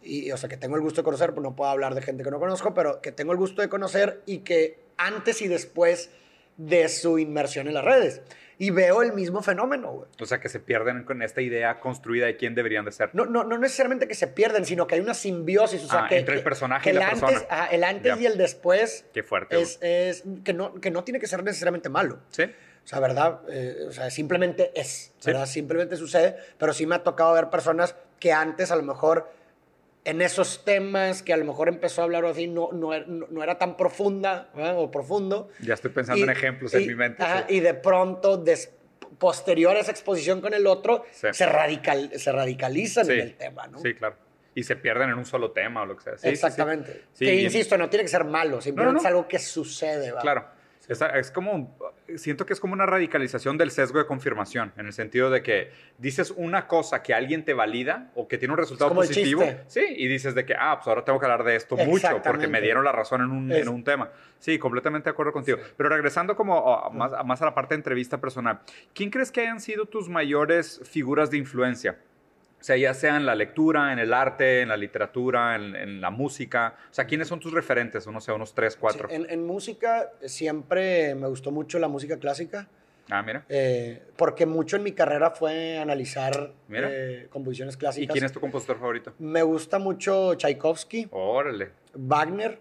y, 0.03 0.33
o 0.33 0.37
sea, 0.37 0.49
que 0.49 0.57
tengo 0.57 0.77
el 0.77 0.83
gusto 0.83 1.03
de 1.03 1.05
conocer, 1.05 1.33
pues 1.35 1.43
no 1.43 1.55
puedo 1.55 1.71
hablar 1.71 1.95
de 1.95 2.03
gente 2.03 2.25
que 2.25 2.31
no 2.31 2.41
conozco, 2.41 2.75
pero 2.75 3.01
que 3.01 3.13
tengo 3.13 3.33
el 3.33 3.39
gusto 3.39 3.63
de 3.63 3.69
conocer 3.69 4.23
y 4.27 4.39
que 4.39 4.81
antes 4.97 5.41
y 5.43 5.49
después 5.49 6.11
de 6.57 6.89
su 6.89 7.19
inmersión 7.19 7.69
en 7.69 7.75
las 7.75 7.85
redes. 7.85 8.23
Y 8.63 8.71
veo 8.71 9.03
el 9.03 9.13
mismo 9.13 9.43
fenómeno, 9.43 9.91
güey. 9.93 10.09
O 10.21 10.25
sea, 10.25 10.39
que 10.39 10.49
se 10.49 10.61
pierden 10.61 11.03
con 11.03 11.21
esta 11.21 11.41
idea 11.41 11.81
construida 11.81 12.27
de 12.27 12.37
quién 12.37 12.55
deberían 12.55 12.85
de 12.85 12.93
ser. 12.93 13.11
No, 13.13 13.27
no, 13.27 13.43
no 13.43 13.59
necesariamente 13.59 14.07
que 14.07 14.15
se 14.15 14.29
pierden, 14.29 14.65
sino 14.65 14.87
que 14.87 14.95
hay 14.95 15.01
una 15.01 15.15
simbiosis. 15.15 15.83
O 15.83 15.89
sea, 15.89 16.05
Ah, 16.05 16.09
que, 16.09 16.19
entre 16.19 16.37
el 16.37 16.45
personaje 16.45 16.85
que 16.85 16.91
y 16.91 16.93
la 16.99 17.07
el 17.07 17.11
persona. 17.11 17.33
Antes, 17.33 17.47
ajá, 17.51 17.67
el 17.67 17.83
antes 17.83 18.15
Ya. 18.15 18.23
y 18.23 18.27
el 18.27 18.39
después 18.39 19.05
Qué 19.13 19.25
fuerte. 19.25 19.61
es, 19.61 19.79
es 19.83 20.23
que, 20.45 20.53
no, 20.53 20.75
que 20.81 20.93
no 20.93 21.03
tiene 21.03 21.19
que 21.19 21.27
ser 21.27 21.43
necesariamente 21.43 21.89
malo. 21.89 22.21
Sí. 22.31 22.45
O 22.45 22.87
sea, 22.87 23.01
¿verdad? 23.01 23.41
Eh, 23.49 23.87
o 23.89 23.93
sea, 23.93 24.11
simplemente 24.11 24.71
es, 24.81 25.13
Sí. 25.19 25.31
¿verdad? 25.31 25.47
Simplemente 25.47 25.97
sucede, 25.97 26.37
pero 26.57 26.73
sí 26.73 26.87
me 26.87 26.95
ha 26.95 27.03
tocado 27.03 27.33
ver 27.35 27.51
personas 27.51 27.97
que 28.21 28.33
antes 28.33 28.71
a 28.71 28.77
lo 28.77 28.85
mejor 28.85 29.29
en 30.05 30.21
esos 30.21 30.65
temas 30.65 31.23
que 31.23 31.33
a 31.33 31.37
lo 31.37 31.45
mejor 31.45 31.69
empezó 31.69 32.01
a 32.01 32.05
hablar 32.05 32.25
así 32.25 32.49
no, 32.49 32.71
no, 32.73 32.93
era, 32.93 33.05
no- 33.07 33.27
no 33.31 33.43
era 33.43 33.57
tan 33.59 33.77
profunda 33.77 34.51
¿verdad? 34.55 34.79
o 34.79 34.91
profundo. 34.91 35.49
Ya 35.61 35.75
estoy 35.75 35.91
pensando 35.93 36.19
Y- 36.21 36.23
en 36.25 36.31
ejemplos 36.31 36.75
y- 36.75 36.79
en 36.79 36.87
mi 36.89 36.95
mente. 36.95 37.23
ajá, 37.23 37.47
sí. 37.49 37.55
Y 37.57 37.61
de 37.61 37.75
pronto, 37.75 38.37
des- 38.37 38.73
posterior 39.19 39.77
a 39.77 39.81
esa 39.81 39.91
exposición 39.93 40.41
con 40.41 40.55
el 40.55 40.67
otro, 40.67 41.05
Sí. 41.13 41.29
se, 41.33 41.47
radical, 41.47 42.11
se 42.19 42.33
radicalizan 42.33 43.07
Sí. 43.07 43.13
en 43.13 43.21
el 43.21 43.35
tema, 43.37 43.67
¿no? 43.69 43.79
Sí, 43.79 43.95
claro. 43.95 44.17
Y 44.55 44.65
se 44.65 44.75
pierden 44.77 45.11
en 45.11 45.15
un 45.19 45.25
solo 45.25 45.53
tema 45.53 45.83
o 45.83 45.87
lo 45.87 45.97
que 45.97 46.03
sea. 46.17 46.31
Exactamente. 46.31 47.03
Que 47.19 47.35
insisto, 47.37 47.79
no 47.79 47.89
tiene 47.89 48.03
que 48.05 48.09
ser 48.09 48.25
malo, 48.25 48.61
simplemente 48.61 48.95
no. 48.95 49.01
es 49.01 49.07
algo 49.07 49.29
que 49.29 49.39
sucede. 49.39 50.11
¿va? 50.13 50.21
Claro. 50.21 50.47
Es 50.89 51.31
como, 51.31 51.77
siento 52.17 52.45
que 52.45 52.53
es 52.53 52.61
como 52.61 52.73
una 52.73 52.87
radicalización 52.87 53.57
del 53.57 53.71
sesgo 53.71 53.99
de 53.99 54.07
confirmación, 54.07 54.73
en 54.77 54.87
el 54.87 54.93
sentido 54.93 55.31
de 55.31 55.43
que 55.43 55.71
dices 55.99 56.33
una 56.37 56.67
cosa 56.67 57.03
que 57.03 57.15
alguien 57.15 57.45
te 57.45 57.55
valida 57.55 58.11
o 58.15 58.27
que 58.27 58.37
tiene 58.37 58.53
un 58.53 58.59
resultado 58.59 58.91
como 58.91 59.03
positivo, 59.03 59.45
sí, 59.69 59.81
y 59.97 60.09
dices 60.09 60.35
de 60.35 60.45
que, 60.45 60.55
ah, 60.59 60.77
pues 60.77 60.89
ahora 60.89 61.05
tengo 61.05 61.21
que 61.21 61.27
hablar 61.27 61.45
de 61.45 61.57
esto 61.57 61.77
mucho 61.77 62.21
porque 62.23 62.49
me 62.49 62.61
dieron 62.61 62.85
la 62.85 62.93
razón 62.93 63.23
en 63.23 63.31
un, 63.31 63.53
en 63.53 63.69
un 63.69 63.85
tema. 63.85 64.11
Sí, 64.39 64.59
completamente 64.59 65.05
de 65.05 65.11
acuerdo 65.11 65.33
contigo. 65.33 65.59
Pero 65.77 65.89
regresando 65.89 66.35
como 66.35 66.75
a, 66.75 66.91
más, 66.91 67.13
a 67.13 67.23
más 67.23 67.41
a 67.43 67.45
la 67.45 67.55
parte 67.55 67.75
de 67.75 67.77
entrevista 67.77 68.21
personal, 68.21 68.61
¿quién 68.93 69.09
crees 69.11 69.31
que 69.31 69.41
hayan 69.41 69.61
sido 69.61 69.87
tus 69.87 70.09
mayores 70.09 70.81
figuras 70.85 71.31
de 71.31 71.39
influencia? 71.39 71.97
O 72.63 72.65
sea, 72.65 72.77
ya 72.77 72.95
sea 72.95 73.17
en 73.17 73.27
la 73.27 73.35
lectura, 73.35 73.93
en 73.93 73.99
el 73.99 74.15
arte, 74.15 74.61
en 74.61 74.69
la 74.69 74.77
literatura, 74.77 75.57
en, 75.57 75.75
en 75.75 76.01
la 76.01 76.11
música. 76.11 76.77
O 76.93 76.95
sea, 76.95 77.07
¿quiénes 77.07 77.27
son 77.27 77.41
tus 77.41 77.53
referentes? 77.53 78.07
No 78.07 78.21
sé, 78.21 78.31
unos 78.31 78.55
tres, 78.55 78.77
cuatro. 78.77 79.09
Sí, 79.09 79.17
en, 79.17 79.27
en 79.29 79.45
música 79.45 80.13
siempre 80.25 81.17
me 81.17 81.27
gustó 81.27 81.51
mucho 81.51 81.81
la 81.81 81.89
música 81.89 82.19
clásica. 82.19 82.69
Ah, 83.11 83.21
mira. 83.21 83.45
eh, 83.49 84.01
porque 84.17 84.47
mucho 84.47 84.77
en 84.77 84.85
mi 84.85 84.93
carrera 84.93 85.33
fue 85.33 85.77
analizar 85.77 86.53
eh, 86.71 87.27
composiciones 87.31 87.75
¿Y 87.75 87.79
clásicas. 87.79 88.13
quién 88.13 88.25
es 88.25 88.31
tu 88.33 88.39
compositor 88.39 88.79
favorito? 88.79 89.13
Me 89.19 89.43
gusta 89.43 89.81
mucho 89.81 90.35
Tchaikovsky, 90.37 91.09
Órale. 91.11 91.71
Wagner, 91.95 92.61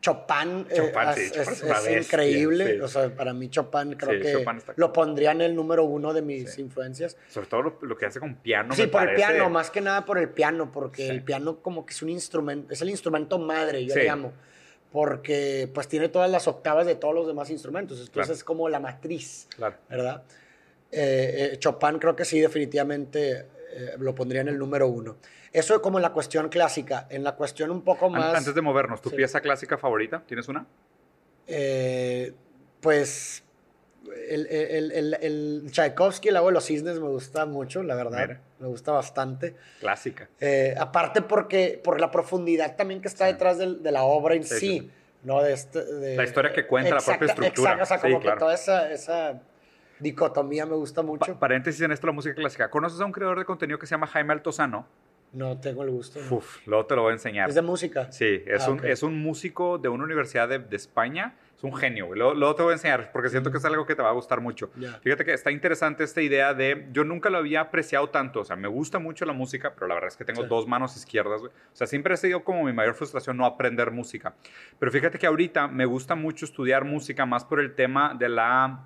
Chopin. 0.00 0.66
eh, 0.70 0.74
Chopin, 0.76 1.12
sí, 1.14 1.20
es, 1.22 1.32
Chopin 1.32 1.52
es 1.52 1.62
es- 1.62 1.86
es 1.86 2.06
increíble. 2.06 2.74
sí. 2.74 2.80
O 2.80 2.88
sea, 2.88 3.08
para 3.14 3.32
mí 3.34 3.48
Chopin 3.50 3.94
creo 3.94 4.12
Sí, 4.18 4.20
que 4.26 4.32
Chopin 4.32 4.62
lo 4.76 4.92
pondría 4.92 5.32
en 5.32 5.40
el 5.40 5.54
número 5.56 5.84
uno 5.84 6.12
de 6.14 6.22
mis 6.22 6.52
Sí. 6.54 6.60
influencias. 6.62 7.16
Sobre 7.28 7.46
todo 7.48 7.62
lo, 7.62 7.78
lo 7.82 7.96
que 7.96 8.06
hace 8.06 8.20
con 8.20 8.36
piano. 8.36 8.74
sí, 8.74 8.82
me 8.82 8.88
por 8.88 9.02
el 9.02 9.08
parece- 9.08 9.26
piano, 9.32 9.50
más 9.50 9.70
que 9.70 9.80
nada 9.80 10.04
por 10.04 10.18
el 10.18 10.28
piano, 10.28 10.70
porque 10.72 11.02
Sí. 11.04 11.10
el 11.10 11.22
piano 11.22 11.58
como 11.60 11.84
que 11.84 11.92
es 11.94 12.02
un 12.02 12.10
instrumento, 12.10 12.72
es 12.72 12.80
el 12.82 12.90
instrumento 12.90 13.38
madre, 13.38 13.84
yo 13.84 13.92
Sí. 13.94 14.00
le 14.00 14.04
llamo. 14.06 14.32
Porque 14.92 15.68
pues 15.74 15.86
tiene 15.88 16.08
todas 16.08 16.30
las 16.30 16.48
octavas 16.48 16.86
de 16.86 16.94
todos 16.94 17.14
los 17.14 17.26
demás 17.26 17.50
instrumentos. 17.50 17.98
Entonces 17.98 18.12
Claro. 18.12 18.32
es 18.32 18.44
como 18.44 18.68
la 18.68 18.80
matriz. 18.80 19.46
Claro. 19.54 19.76
¿verdad? 19.90 20.22
Eh, 20.90 21.50
eh, 21.52 21.56
Chopin 21.58 21.98
creo 21.98 22.16
que 22.16 22.24
sí, 22.24 22.40
definitivamente 22.40 23.44
eh, 23.72 23.94
lo 23.98 24.14
pondría 24.14 24.40
en 24.40 24.48
el 24.48 24.58
número 24.58 24.88
uno. 24.88 25.16
Eso 25.52 25.74
es 25.74 25.80
como 25.80 25.98
en 25.98 26.02
la 26.02 26.12
cuestión 26.12 26.48
clásica. 26.48 27.06
En 27.10 27.24
la 27.24 27.34
cuestión 27.36 27.70
un 27.70 27.82
poco 27.82 28.08
más... 28.10 28.34
Antes 28.34 28.54
de 28.54 28.60
movernos, 28.62 29.00
¿tu 29.00 29.10
Sí. 29.10 29.16
pieza 29.16 29.40
clásica 29.40 29.78
favorita? 29.78 30.22
¿Tienes 30.26 30.48
una? 30.48 30.66
eh, 31.46 32.32
pues 32.80 33.42
el, 34.28 34.46
el, 34.46 34.92
el, 34.92 35.14
el 35.20 35.62
Tchaikovsky, 35.70 36.28
el 36.28 36.36
agua 36.36 36.50
de 36.50 36.54
los 36.54 36.64
cisnes, 36.64 36.98
me 37.00 37.08
gusta 37.08 37.46
mucho, 37.46 37.82
la 37.82 37.94
verdad. 37.94 38.20
Mira. 38.20 38.40
Me 38.58 38.66
gusta 38.68 38.92
bastante. 38.92 39.54
Clásica. 39.80 40.28
Eh, 40.40 40.74
aparte 40.78 41.22
porque 41.22 41.80
por 41.82 42.00
la 42.00 42.10
profundidad 42.10 42.76
también 42.76 43.00
que 43.00 43.08
está 43.08 43.26
Sí. 43.26 43.32
detrás 43.32 43.58
del- 43.58 43.82
de 43.82 43.92
la 43.92 44.02
obra 44.04 44.34
en 44.34 44.44
Sí, 44.44 44.54
sí. 44.54 44.58
sí. 44.80 44.90
¿no? 45.24 45.42
De 45.42 45.52
este, 45.52 45.84
de- 45.84 46.16
La 46.16 46.24
historia 46.24 46.52
que 46.52 46.66
cuenta, 46.66 46.94
la 46.94 47.00
propia 47.00 47.14
Exacta- 47.26 47.32
estructura. 47.46 47.72
exacto, 47.72 47.82
o 47.82 47.86
sea, 47.86 48.00
como 48.00 48.20
claro. 48.20 48.36
que 48.36 48.40
toda 48.40 48.54
esa, 48.54 48.92
esa 48.92 49.40
dicotomía 50.00 50.66
me 50.66 50.74
gusta 50.76 51.02
mucho. 51.02 51.32
Pa- 51.34 51.38
paréntesis 51.40 51.80
en 51.82 51.92
esto, 51.92 52.06
la 52.06 52.12
música 52.12 52.34
clásica. 52.34 52.70
¿Conoces 52.70 53.00
a 53.00 53.04
un 53.04 53.12
creador 53.12 53.38
de 53.38 53.44
contenido 53.44 53.78
que 53.78 53.86
se 53.86 53.92
llama 53.92 54.06
Jaime 54.06 54.32
Altozano? 54.32 54.86
No 55.32 55.58
tengo 55.60 55.82
el 55.82 55.90
gusto. 55.90 56.18
no. 56.30 56.36
Uf, 56.36 56.66
luego 56.66 56.86
te 56.86 56.96
lo 56.96 57.02
voy 57.02 57.10
a 57.10 57.12
enseñar. 57.14 57.48
Es 57.50 57.54
de 57.54 57.60
música. 57.62 58.10
Sí, 58.10 58.42
es, 58.46 58.62
Ah, 58.66 58.70
un, 58.70 58.78
ok. 58.78 58.84
es 58.86 59.02
un 59.02 59.20
músico 59.20 59.76
de 59.76 59.88
una 59.90 60.04
universidad 60.04 60.48
de, 60.48 60.58
de 60.58 60.76
España. 60.76 61.36
Es 61.54 61.64
un 61.64 61.74
genio. 61.76 62.14
Luego, 62.14 62.34
luego 62.34 62.54
te 62.54 62.62
voy 62.62 62.70
a 62.70 62.74
enseñar 62.74 63.10
porque 63.12 63.28
siento 63.28 63.50
que 63.50 63.58
es 63.58 63.64
algo 63.64 63.84
que 63.84 63.94
te 63.96 64.00
va 64.00 64.08
a 64.10 64.12
gustar 64.12 64.40
mucho. 64.40 64.70
Ya. 64.76 64.92
Fíjate 65.00 65.24
que 65.26 65.34
está 65.34 65.50
interesante 65.50 66.04
esta 66.04 66.22
idea 66.22 66.54
de. 66.54 66.86
Yo 66.92 67.02
nunca 67.04 67.28
lo 67.30 67.36
había 67.38 67.60
apreciado 67.60 68.08
tanto. 68.08 68.40
O 68.40 68.44
sea, 68.44 68.56
me 68.56 68.68
gusta 68.68 68.98
mucho 69.00 69.26
la 69.26 69.32
música, 69.34 69.74
pero 69.74 69.86
la 69.88 69.94
verdad 69.94 70.08
es 70.08 70.16
que 70.16 70.24
tengo 70.24 70.42
Sí. 70.44 70.48
dos 70.48 70.66
manos 70.68 70.96
izquierdas, 70.96 71.40
güey. 71.40 71.52
O 71.52 71.76
sea, 71.76 71.86
siempre 71.88 72.14
ha 72.14 72.16
sido 72.16 72.42
como 72.44 72.62
mi 72.64 72.72
mayor 72.72 72.94
frustración 72.94 73.36
no 73.36 73.44
aprender 73.44 73.90
música. 73.90 74.34
Pero 74.78 74.90
fíjate 74.92 75.18
que 75.18 75.26
ahorita 75.26 75.66
me 75.68 75.84
gusta 75.84 76.14
mucho 76.14 76.46
estudiar 76.46 76.84
música 76.84 77.26
más 77.26 77.44
por 77.44 77.58
el 77.60 77.74
tema 77.74 78.14
de 78.18 78.28
la 78.30 78.84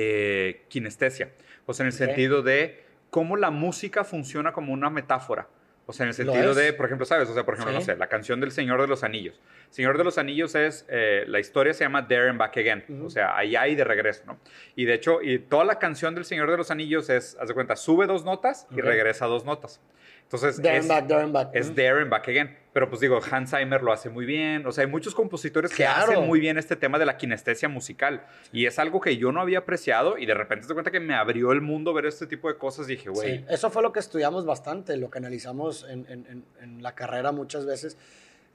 eh, 0.00 0.62
kinestesia. 0.68 1.30
O 1.66 1.74
sea, 1.74 1.82
en 1.84 1.88
el 1.88 1.92
sentido 1.92 2.42
de 2.42 2.84
cómo 3.10 3.36
la 3.36 3.50
música 3.50 4.04
funciona 4.04 4.52
como 4.52 4.72
una 4.72 4.90
metáfora. 4.90 5.48
O 5.86 5.92
sea, 5.94 6.04
en 6.04 6.08
el 6.08 6.14
sentido 6.14 6.54
de, 6.54 6.72
por 6.74 6.84
ejemplo, 6.86 7.04
¿sabes? 7.06 7.28
O 7.30 7.34
sea, 7.34 7.44
por 7.46 7.54
ejemplo, 7.54 7.72
Sí. 7.72 7.78
no 7.80 7.84
sé, 7.84 7.96
la 7.96 8.08
canción 8.08 8.40
del 8.40 8.50
Señor 8.52 8.80
de 8.80 8.86
los 8.86 9.02
Anillos. 9.04 9.40
Señor 9.70 9.96
de 9.98 10.04
los 10.04 10.18
Anillos 10.18 10.54
es, 10.54 10.84
eh, 10.90 11.24
la 11.26 11.40
historia 11.40 11.72
se 11.74 11.82
llama 11.84 12.06
There 12.06 12.28
and 12.28 12.38
Back 12.38 12.58
Again. 12.58 12.84
O 13.04 13.10
sea, 13.10 13.36
allá 13.36 13.66
y 13.66 13.74
de 13.74 13.84
regreso, 13.84 14.22
¿no? 14.26 14.38
Y 14.76 14.84
de 14.84 14.94
hecho, 14.94 15.20
y 15.22 15.38
toda 15.38 15.64
la 15.64 15.78
canción 15.78 16.14
del 16.14 16.26
Señor 16.26 16.50
de 16.50 16.58
los 16.58 16.70
Anillos 16.70 17.08
es, 17.08 17.36
haz 17.40 17.48
de 17.48 17.54
cuenta, 17.54 17.74
sube 17.74 18.06
dos 18.06 18.24
notas 18.24 18.66
y 18.70 18.80
regresa 18.82 19.24
dos 19.26 19.44
notas. 19.46 19.80
Entonces, 20.24 20.60
There 20.60 20.76
es, 20.76 20.82
and 20.82 20.88
back, 20.90 21.06
there 21.08 21.22
and 21.22 21.32
back. 21.32 21.48
es 21.54 21.66
Ujú. 21.68 21.74
there 21.76 22.00
and 22.02 22.10
back 22.10 22.28
again. 22.28 22.54
Pero 22.78 22.88
pues 22.90 23.00
digo, 23.00 23.18
Hans 23.28 23.50
Zimmer 23.50 23.82
lo 23.82 23.92
hace 23.92 24.08
muy 24.08 24.24
bien. 24.24 24.64
O 24.64 24.70
sea, 24.70 24.84
hay 24.84 24.88
muchos 24.90 25.12
compositores 25.12 25.74
que 25.74 25.84
hacen 25.84 26.24
muy 26.24 26.38
bien 26.38 26.58
este 26.58 26.76
tema 26.76 26.96
de 26.96 27.06
la 27.06 27.16
kinestesia 27.16 27.68
musical. 27.68 28.24
Y 28.52 28.66
es 28.66 28.78
algo 28.78 29.00
que 29.00 29.16
yo 29.16 29.32
no 29.32 29.40
había 29.40 29.58
apreciado 29.58 30.16
y 30.16 30.26
de 30.26 30.34
repente 30.34 30.68
te 30.68 30.74
cuenta 30.74 30.92
que 30.92 31.00
me 31.00 31.16
abrió 31.16 31.50
el 31.50 31.60
mundo 31.60 31.92
ver 31.92 32.06
este 32.06 32.28
tipo 32.28 32.46
de 32.46 32.56
cosas. 32.56 32.86
Dije, 32.86 33.10
güey, 33.10 33.38
Sí, 33.38 33.44
eso 33.48 33.68
fue 33.70 33.82
lo 33.82 33.90
que 33.92 33.98
estudiamos 33.98 34.46
bastante, 34.46 34.96
lo 34.96 35.10
que 35.10 35.18
analizamos 35.18 35.86
en, 35.90 36.06
en- 36.08 36.24
en- 36.30 36.44
en 36.62 36.80
la 36.84 36.94
carrera 36.94 37.32
muchas 37.32 37.66
veces, 37.66 37.96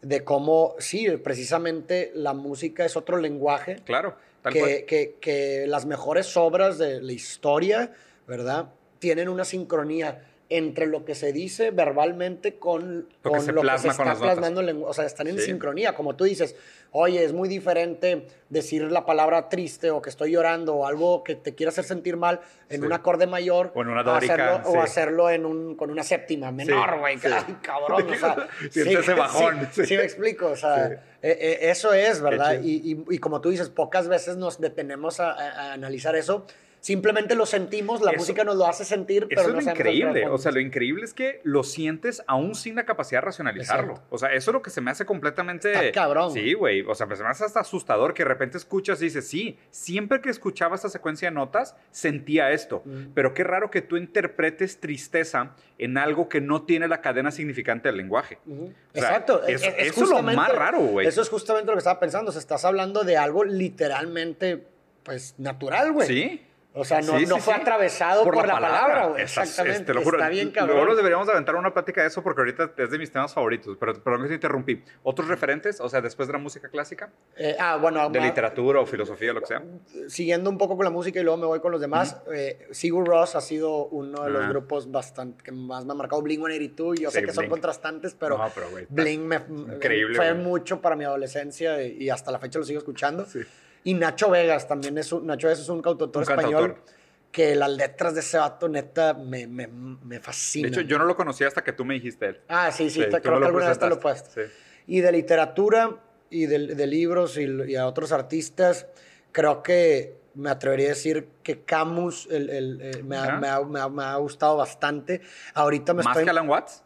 de 0.01 0.23
cómo, 0.23 0.75
sí, 0.79 1.05
precisamente 1.21 2.13
la 2.15 2.31
música 2.33 2.85
es 2.85 2.95
otro 2.95 3.17
lenguaje, 3.17 3.81
claro, 3.83 4.15
tal 4.41 4.53
cual. 4.53 4.85
que 5.19 5.65
las 5.67 5.85
mejores 5.85 6.37
obras 6.37 6.77
de 6.77 7.01
la 7.01 7.11
historia, 7.11 7.91
¿verdad? 8.25 8.69
Tienen 8.99 9.27
una 9.27 9.43
sincronía 9.43 10.21
entre 10.49 10.85
lo 10.87 11.05
que 11.05 11.15
se 11.15 11.31
dice 11.33 11.71
verbalmente 11.71 12.55
con, 12.55 13.07
Lo 13.23 13.31
que 13.31 13.37
con 13.37 13.41
se 13.41 13.51
lo 13.53 13.61
que 13.61 13.65
plasma 13.67 13.91
se 13.93 13.97
con 13.97 14.07
está 14.07 14.19
notas. 14.19 14.37
plasmando 14.39 14.61
en. 14.61 14.83
O 14.83 14.93
sea, 14.93 15.05
están 15.05 15.27
en 15.27 15.37
Sí. 15.39 15.45
sincronía. 15.45 15.95
Como 15.95 16.15
tú 16.15 16.25
dices, 16.25 16.55
oye, 16.93 17.23
es 17.23 17.33
muy 17.33 17.49
diferente 17.49 18.25
decir 18.49 18.83
la 18.91 19.05
palabra 19.05 19.49
triste 19.49 19.89
o 19.91 20.01
que 20.01 20.09
estoy 20.09 20.31
llorando 20.31 20.75
o 20.75 20.87
algo 20.87 21.23
que 21.23 21.35
te 21.35 21.55
quiera 21.55 21.69
hacer 21.71 21.83
sentir 21.83 22.17
mal 22.17 22.39
en 22.69 22.81
Sí. 22.81 22.85
un 22.85 22.93
acorde 22.93 23.27
mayor. 23.27 23.71
O 23.75 23.81
en 23.81 23.89
una 23.89 24.01
a 24.01 24.03
dórica, 24.03 24.33
hacerlo, 24.33 24.71
sí. 24.71 24.77
O 24.77 24.81
hacerlo 24.81 25.29
en 25.31 25.45
un, 25.45 25.75
con 25.75 25.89
una 25.91 26.03
séptima 26.03 26.51
menor, 26.51 26.99
güey. 26.99 27.17
sí. 27.17 27.27
Cabrón. 27.61 28.09
O 28.11 28.15
sea, 28.15 28.47
ese 28.73 29.13
bajón, 29.13 29.67
Sí, 29.71 29.97
me 29.97 30.03
explico. 30.03 30.47
O 30.47 30.55
sea, 30.55 30.85
eh, 30.87 30.99
eh, 31.21 31.57
eso 31.63 31.93
es, 31.93 32.21
¿verdad? 32.21 32.61
Y, 32.61 32.91
y- 32.93 33.03
y 33.09 33.17
como 33.17 33.41
tú 33.41 33.49
dices, 33.49 33.69
pocas 33.69 34.07
veces 34.07 34.37
nos 34.37 34.61
detenemos 34.61 35.19
a, 35.19 35.31
a- 35.31 35.49
a 35.69 35.73
analizar 35.73 36.15
eso. 36.15 36.45
Simplemente 36.79 37.33
lo 37.35 37.45
sentimos, 37.45 38.01
la 38.01 38.11
Eso- 38.11 38.19
música 38.19 38.43
nos 38.43 38.57
lo 38.57 38.67
hace 38.67 38.83
sentir, 38.83 39.25
pero 39.29 39.39
Eso 39.39 39.51
no 39.53 39.59
es 39.59 39.65
lo 39.65 39.71
increíble. 39.71 40.27
O 40.27 40.37
sea, 40.37 40.51
lo 40.51 40.59
increíble 40.59 41.05
es 41.05 41.13
que 41.13 41.39
lo 41.45 41.63
sientes 41.63 42.21
aún 42.27 42.55
sin 42.55 42.75
la 42.75 42.83
capacidad 42.85 43.21
de 43.21 43.25
racionalizarlo. 43.27 43.93
Exacto. 43.93 44.07
O 44.13 44.17
sea, 44.17 44.33
eso 44.33 44.51
es 44.51 44.53
lo 44.53 44.61
que 44.61 44.69
se 44.69 44.81
me 44.81 44.91
hace 44.91 45.05
completamente. 45.05 45.71
Está 45.71 45.91
cabrón. 46.01 46.33
Sí, 46.33 46.53
güey. 46.53 46.82
O 46.87 46.95
sea, 46.95 47.07
pues 47.07 47.21
hace 47.21 47.45
hasta 47.45 47.59
asustador 47.61 48.13
que 48.13 48.23
de 48.23 48.29
repente 48.29 48.57
escuchas 48.57 49.01
y 49.01 49.05
dices, 49.05 49.27
sí, 49.27 49.57
siempre 49.71 50.21
que 50.21 50.29
escuchaba 50.29 50.75
esta 50.75 50.89
secuencia 50.89 51.29
de 51.29 51.35
notas, 51.35 51.75
sentía 51.91 52.51
esto. 52.51 52.81
Mm. 52.85 53.13
Pero 53.13 53.33
qué 53.33 53.43
raro 53.43 53.69
que 53.71 53.81
tú 53.81 53.97
interpretes 53.97 54.79
tristeza 54.79 55.55
en 55.77 55.97
algo 55.97 56.29
que 56.29 56.41
no 56.41 56.63
tiene 56.63 56.87
la 56.87 57.01
cadena 57.01 57.31
significante 57.31 57.89
del 57.89 57.97
lenguaje. 57.97 58.39
Ujú. 58.45 58.65
O 58.65 58.99
sea, 58.99 59.09
Exacto. 59.09 59.43
es- 59.47 59.63
Es- 59.63 59.73
es 59.77 59.87
eso 59.91 60.03
es 60.03 60.09
lo 60.09 60.21
más 60.21 60.53
raro, 60.53 60.79
güey. 60.79 61.07
Eso 61.07 61.21
es 61.21 61.29
justamente 61.29 61.67
lo 61.67 61.73
que 61.73 61.79
estaba 61.79 61.99
pensando. 61.99 62.29
O 62.29 62.31
sea, 62.31 62.39
estás 62.39 62.65
hablando 62.65 63.03
de 63.03 63.17
algo 63.17 63.43
literalmente, 63.43 64.63
pues, 65.03 65.35
natural, 65.37 65.91
güey. 65.91 66.07
Sí. 66.07 66.41
O 66.75 66.83
sea, 66.83 67.01
no, 67.01 67.19
Sí, 67.19 67.25
no 67.27 67.35
sí, 67.35 67.41
fue 67.41 67.53
sí. 67.53 67.61
atravesado 67.61 68.23
por, 68.23 68.35
la 68.47 68.53
palabra, 68.53 69.05
güey. 69.07 69.21
Estás- 69.23 69.47
Exactamente. 69.49 69.81
es- 69.81 69.85
te 69.85 69.93
lo 69.93 70.01
juro. 70.01 70.17
Está 70.17 70.29
bien, 70.29 70.51
Luego 70.53 70.67
cabrón. 70.69 70.87
nos 70.87 70.97
deberíamos 70.97 71.29
aventar 71.29 71.55
una 71.55 71.71
plática 71.71 72.01
de 72.01 72.07
eso 72.07 72.23
porque 72.23 72.41
ahorita 72.41 72.71
es 72.77 72.89
de 72.89 72.97
mis 72.97 73.11
temas 73.11 73.31
favoritos. 73.31 73.77
Pero 73.79 73.93
perdón 74.01 74.23
que 74.23 74.29
te 74.29 74.33
interrumpí. 74.33 74.83
¿Otros 75.03 75.27
referentes? 75.27 75.79
O 75.81 75.87
sea, 75.87 76.01
después 76.01 76.27
de 76.27 76.33
la 76.33 76.39
música 76.39 76.69
clásica, 76.69 77.11
Eh, 77.37 77.55
ah, 77.59 77.77
bueno, 77.77 78.09
de 78.09 78.19
ma- 78.19 78.25
literatura 78.25 78.79
o 78.79 78.85
filosofía, 78.87 79.33
lo 79.33 79.41
que 79.41 79.45
sea. 79.47 79.61
siguiendo 80.07 80.49
un 80.49 80.57
poco 80.57 80.75
con 80.75 80.83
la 80.83 80.89
música 80.89 81.19
y 81.19 81.23
luego 81.23 81.37
me 81.37 81.45
voy 81.45 81.59
con 81.59 81.71
los 81.71 81.79
demás, 81.79 82.17
eh, 82.33 82.67
Sigur 82.71 83.07
Ross 83.07 83.35
ha 83.35 83.41
sido 83.41 83.85
uno 83.85 84.23
de 84.23 84.31
los 84.31 84.41
Ajá. 84.41 84.49
grupos 84.49 84.89
bastante 84.91 85.43
que 85.43 85.51
más 85.51 85.85
me 85.85 85.91
ha 85.91 85.95
marcado. 85.95 86.23
Blink 86.23 86.39
182, 86.39 86.99
yo 86.99 87.11
sé 87.11 87.21
que 87.21 87.31
son 87.33 87.41
Blink. 87.43 87.51
contrastantes, 87.51 88.15
pero, 88.15 88.37
No, 88.39 88.49
pero, 88.53 88.67
está 88.79 88.87
Blink 88.89 89.21
me, 89.21 89.35
increíble, 89.75 90.15
fue 90.15 90.31
güey. 90.31 90.43
mucho 90.43 90.81
para 90.81 90.95
mi 90.95 91.03
adolescencia 91.05 91.83
y, 91.83 91.97
y 92.03 92.09
hasta 92.09 92.31
la 92.31 92.39
fecha 92.39 92.57
lo 92.57 92.65
sigo 92.65 92.79
escuchando. 92.79 93.25
Sí. 93.27 93.41
Y 93.83 93.93
Nacho 93.93 94.29
Vegas 94.29 94.67
también 94.67 94.97
es 94.97 95.11
un, 95.11 95.25
Nacho 95.27 95.47
Vegas 95.47 95.59
es 95.61 95.69
un 95.69 95.81
cantautor 95.81 96.23
Un 96.23 96.29
español 96.29 96.61
cantautor. 96.73 96.93
que 97.31 97.55
las 97.55 97.69
letras 97.71 98.13
de 98.13 98.21
ese 98.21 98.37
vato 98.37 98.69
neta 98.69 99.13
me, 99.13 99.47
me, 99.47 99.67
me 99.67 100.15
De 100.17 100.21
fascinan. 100.21 100.71
hecho, 100.71 100.81
yo 100.81 100.97
no 100.97 101.05
lo 101.05 101.15
conocía 101.15 101.47
hasta 101.47 101.63
que 101.63 101.73
tú 101.73 101.83
me 101.85 101.95
dijiste 101.95 102.27
él. 102.27 102.41
Ah, 102.47 102.71
sí, 102.71 102.89
sí, 102.89 103.01
Sí, 103.03 103.09
te- 103.09 103.21
creo 103.21 103.39
que 103.39 103.45
alguna 103.45 103.67
vez 103.69 103.79
te 103.79 103.89
lo 103.89 103.99
puesto. 103.99 104.29
Sí. 104.33 104.41
Y 104.87 105.01
de 105.01 105.11
literatura 105.11 105.97
y 106.29 106.45
de, 106.45 106.75
de 106.75 106.87
libros 106.87 107.37
y, 107.37 107.43
y 107.71 107.75
a 107.75 107.85
otros 107.87 108.11
artistas, 108.11 108.87
creo 109.31 109.61
que 109.63 110.15
me 110.35 110.49
atrevería 110.49 110.87
a 110.87 110.89
decir 110.89 111.27
que 111.43 111.61
Camus 111.61 112.27
el- 112.31 112.49
el- 112.49 112.79
eh, 112.81 113.03
me, 113.03 113.17
ha, 113.17 113.37
me 113.37 113.47
ha- 113.47 113.61
me 113.61 113.79
ha- 113.79 113.89
me 113.89 114.03
ha 114.03 114.15
gustado 114.15 114.57
bastante. 114.57 115.21
Ahorita 115.53 115.93
me 115.93 116.01
¿Más 116.03 116.11
estoy... 116.13 116.23
que 116.23 116.29
Alan 116.31 116.49
Watts? 116.49 116.83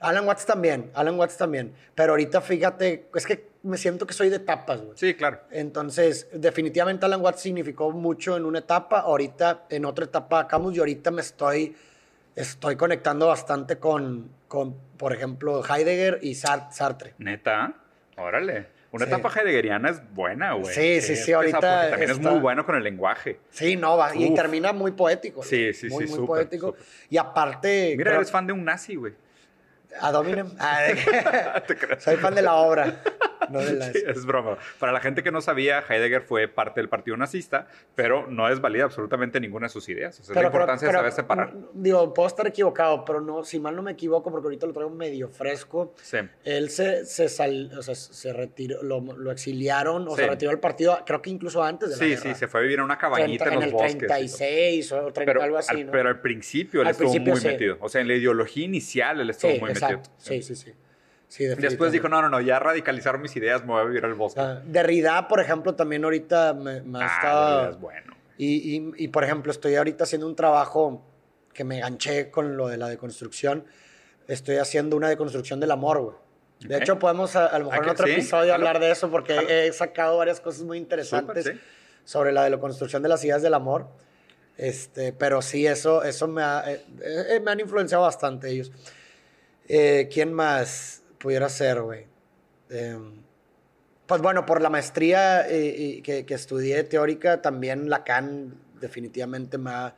Alan 0.00 0.26
Watts 0.26 0.46
también, 0.46 0.90
Alan 0.94 1.18
Watts 1.18 1.36
también. 1.36 1.72
Pero 1.94 2.12
ahorita 2.12 2.40
fíjate, 2.40 3.06
es 3.14 3.26
que 3.26 3.48
me 3.64 3.76
siento 3.76 4.06
que 4.06 4.14
soy 4.14 4.28
de 4.28 4.36
etapas, 4.36 4.80
güey. 4.80 4.96
Sí, 4.96 5.14
claro. 5.14 5.40
Entonces, 5.50 6.28
definitivamente 6.32 7.04
Alan 7.06 7.20
Watts 7.20 7.40
significó 7.40 7.90
mucho 7.90 8.36
en 8.36 8.44
una 8.44 8.60
etapa, 8.60 9.00
ahorita 9.00 9.64
en 9.70 9.84
otra 9.84 10.04
etapa 10.04 10.46
Camus 10.46 10.76
y 10.76 10.78
ahorita 10.78 11.10
me 11.10 11.20
estoy, 11.22 11.74
estoy 12.36 12.76
conectando 12.76 13.26
bastante 13.26 13.78
con, 13.78 14.30
con 14.46 14.76
por 14.96 15.12
ejemplo, 15.12 15.62
Heidegger 15.64 16.20
y 16.22 16.34
Sar- 16.34 16.68
Sartre. 16.72 17.14
Neta. 17.18 17.74
Órale. 18.16 18.78
Una 18.90 19.04
Sí. 19.04 19.12
etapa 19.12 19.28
heideggeriana 19.38 19.90
es 19.90 20.00
buena, 20.14 20.54
güey. 20.54 20.72
Sí, 20.74 21.00
sí, 21.02 21.14
sí, 21.16 21.30
es 21.30 21.36
ahorita 21.36 21.58
porque 21.58 21.90
también 21.90 22.10
es 22.10 22.16
está- 22.16 22.30
muy 22.30 22.40
bueno 22.40 22.64
con 22.64 22.74
el 22.74 22.82
lenguaje. 22.82 23.38
Sí, 23.50 23.76
no, 23.76 23.98
va, 23.98 24.16
y 24.16 24.28
Uf. 24.30 24.34
termina 24.34 24.72
muy 24.72 24.92
poético. 24.92 25.42
Sí, 25.42 25.74
sí, 25.74 25.88
muy, 25.90 26.04
sí, 26.06 26.10
Muy 26.10 26.20
súper, 26.20 26.26
poético. 26.26 26.66
súper. 26.68 26.82
Y 27.10 27.16
aparte, 27.18 27.94
Mira, 27.98 28.10
creo- 28.12 28.20
eres 28.20 28.30
fan 28.30 28.46
de 28.46 28.54
un 28.54 28.64
nazi, 28.64 28.94
güey. 28.96 29.12
Ad 30.00 30.14
hominem. 30.14 30.50
Ah, 30.60 31.60
soy 31.98 32.16
fan 32.16 32.34
de 32.34 32.42
la 32.42 32.54
obra, 32.54 32.92
no 33.52 33.60
de 33.60 33.72
las... 33.74 33.92
Sí, 33.92 34.02
es 34.06 34.24
broma. 34.26 34.58
Para 34.78 34.92
la 34.92 35.00
gente 35.00 35.22
que 35.22 35.30
no 35.30 35.40
sabía, 35.40 35.82
Heidegger 35.88 36.22
fue 36.22 36.48
parte 36.48 36.80
del 36.80 36.88
partido 36.88 37.16
nazista, 37.16 37.66
pero 37.94 38.26
no 38.26 38.48
desvalida 38.48 38.84
absolutamente 38.84 39.40
ninguna 39.40 39.66
de 39.66 39.70
sus 39.72 39.88
ideas. 39.88 40.18
O 40.20 40.22
sea, 40.22 40.24
es 40.24 40.28
la 40.30 40.34
Pero- 40.34 40.50
pero- 40.52 40.62
importancia 40.64 40.88
pero, 40.88 40.98
de 41.02 41.10
saber 41.10 41.12
separar. 41.12 41.54
Digo, 41.74 42.12
puedo 42.14 42.26
estar 42.28 42.46
equivocado, 42.46 43.04
pero 43.04 43.20
no, 43.20 43.44
si 43.44 43.58
mal 43.60 43.74
no 43.76 43.82
me 43.82 43.92
equivoco, 43.92 44.30
porque 44.30 44.46
ahorita 44.46 44.66
lo 44.66 44.72
traigo 44.72 44.90
medio 44.90 45.28
fresco. 45.28 45.94
Sí. 46.02 46.18
Él 46.44 46.70
se, 46.70 47.04
se, 47.04 47.28
sal- 47.28 47.70
o 47.78 47.82
sea, 47.82 47.94
se 47.94 48.32
retiró, 48.32 48.82
lo, 48.82 49.00
lo 49.00 49.30
exiliaron 49.30 50.06
o 50.08 50.10
Sí. 50.16 50.22
se 50.22 50.28
retiró 50.28 50.50
del 50.50 50.60
partido, 50.60 50.98
creo 51.06 51.22
que 51.22 51.30
incluso 51.30 51.62
antes 51.62 51.90
de 51.90 51.96
la 51.96 52.02
Sí, 52.02 52.08
guerra. 52.10 52.22
sí, 52.34 52.34
se 52.38 52.48
fue 52.48 52.60
a 52.60 52.62
vivir 52.62 52.78
en 52.78 52.84
una 52.84 52.98
cabañita 52.98 53.44
Treinta- 53.44 53.66
en 53.66 53.72
los 53.72 53.82
el 53.82 53.88
bosques. 53.88 53.94
y 53.94 53.98
todo. 53.98 54.06
36 54.08 54.92
o 54.92 55.12
30, 55.12 55.24
Pero, 55.24 55.42
algo 55.42 55.58
así, 55.58 55.74
al, 55.80 55.86
¿no? 55.86 55.92
pero 55.92 56.08
al 56.08 56.20
principio 56.20 56.80
él 56.82 56.86
Al 56.88 56.90
estuvo 56.92 57.10
principio 57.10 57.34
muy 57.34 57.42
metido. 57.44 57.76
O 57.80 57.88
sea, 57.88 58.00
en 58.00 58.08
la 58.08 58.14
ideología 58.14 58.64
inicial 58.64 59.20
él 59.20 59.30
estuvo 59.30 59.56
muy 59.58 59.70
exacto. 59.70 59.96
metido. 59.98 60.14
Sí, 60.18 60.42
sí, 60.42 60.54
sí. 60.56 60.72
Sí, 61.28 61.44
Después 61.44 61.92
dijo, 61.92 62.08
no, 62.08 62.22
no, 62.22 62.30
no, 62.30 62.40
ya 62.40 62.58
radicalizaron 62.58 63.20
mis 63.20 63.36
ideas, 63.36 63.60
me 63.62 63.68
voy 63.72 63.82
a 63.82 63.84
vivir 63.84 64.04
al 64.04 64.14
bosque. 64.14 64.40
Ah, 64.40 64.62
Derrida, 64.64 65.28
por 65.28 65.40
ejemplo, 65.40 65.74
también 65.74 66.02
ahorita 66.04 66.54
me, 66.54 66.80
me 66.80 66.98
ha 67.00 67.02
Ah, 67.04 67.14
estado- 67.16 67.70
es 67.70 67.78
bueno. 67.78 68.14
Y, 68.38 68.76
y- 68.76 68.92
y, 68.96 69.08
por 69.08 69.24
ejemplo, 69.24 69.52
estoy 69.52 69.74
ahorita 69.74 70.04
haciendo 70.04 70.26
un 70.26 70.34
trabajo 70.36 71.04
que 71.52 71.64
me 71.64 71.80
ganché 71.80 72.30
con 72.30 72.56
lo 72.56 72.68
de 72.68 72.78
la 72.78 72.88
deconstrucción. 72.88 73.64
Estoy 74.26 74.56
haciendo 74.56 74.96
una 74.96 75.08
deconstrucción 75.08 75.60
del 75.60 75.70
amor, 75.72 76.00
güey. 76.00 76.16
De 76.60 76.76
Ok. 76.76 76.82
hecho, 76.82 76.98
podemos 76.98 77.36
a, 77.36 77.46
a 77.46 77.58
lo 77.58 77.66
mejor 77.70 77.84
en 77.84 77.90
otro 77.90 78.06
sí, 78.06 78.12
episodio 78.12 78.54
hablar 78.54 78.80
de 78.80 78.90
eso 78.90 79.10
porque 79.10 79.66
he 79.66 79.72
sacado 79.72 80.16
varias 80.18 80.40
cosas 80.40 80.62
muy 80.62 80.78
interesantes 80.78 81.44
Súper, 81.44 81.58
sí. 81.58 81.64
sobre 82.04 82.32
la 82.32 82.44
deconstrucción 82.48 83.02
de 83.02 83.08
las 83.10 83.22
ideas 83.24 83.42
del 83.42 83.54
amor. 83.54 83.86
Este, 84.56 85.12
pero 85.12 85.42
sí, 85.42 85.66
eso, 85.66 86.02
eso 86.04 86.26
me, 86.26 86.42
ha- 86.42 86.64
eh, 86.72 86.84
eh, 87.02 87.40
me 87.44 87.50
han 87.50 87.60
influenciado 87.60 88.02
bastante 88.04 88.48
ellos. 88.50 88.72
Eh, 89.68 90.08
¿Quién 90.12 90.32
más 90.32 91.02
pudiera 91.18 91.48
ser, 91.48 91.80
güey? 91.82 92.06
Em, 92.70 93.22
pues 94.06 94.20
bueno, 94.22 94.46
por 94.46 94.62
la 94.62 94.70
maestría 94.70 95.46
eh, 95.48 96.00
que, 96.02 96.24
que 96.24 96.34
estudié 96.34 96.82
teórica, 96.84 97.42
también 97.42 97.90
Lacan 97.90 98.54
definitivamente 98.80 99.58
me 99.58 99.70
ha... 99.70 99.94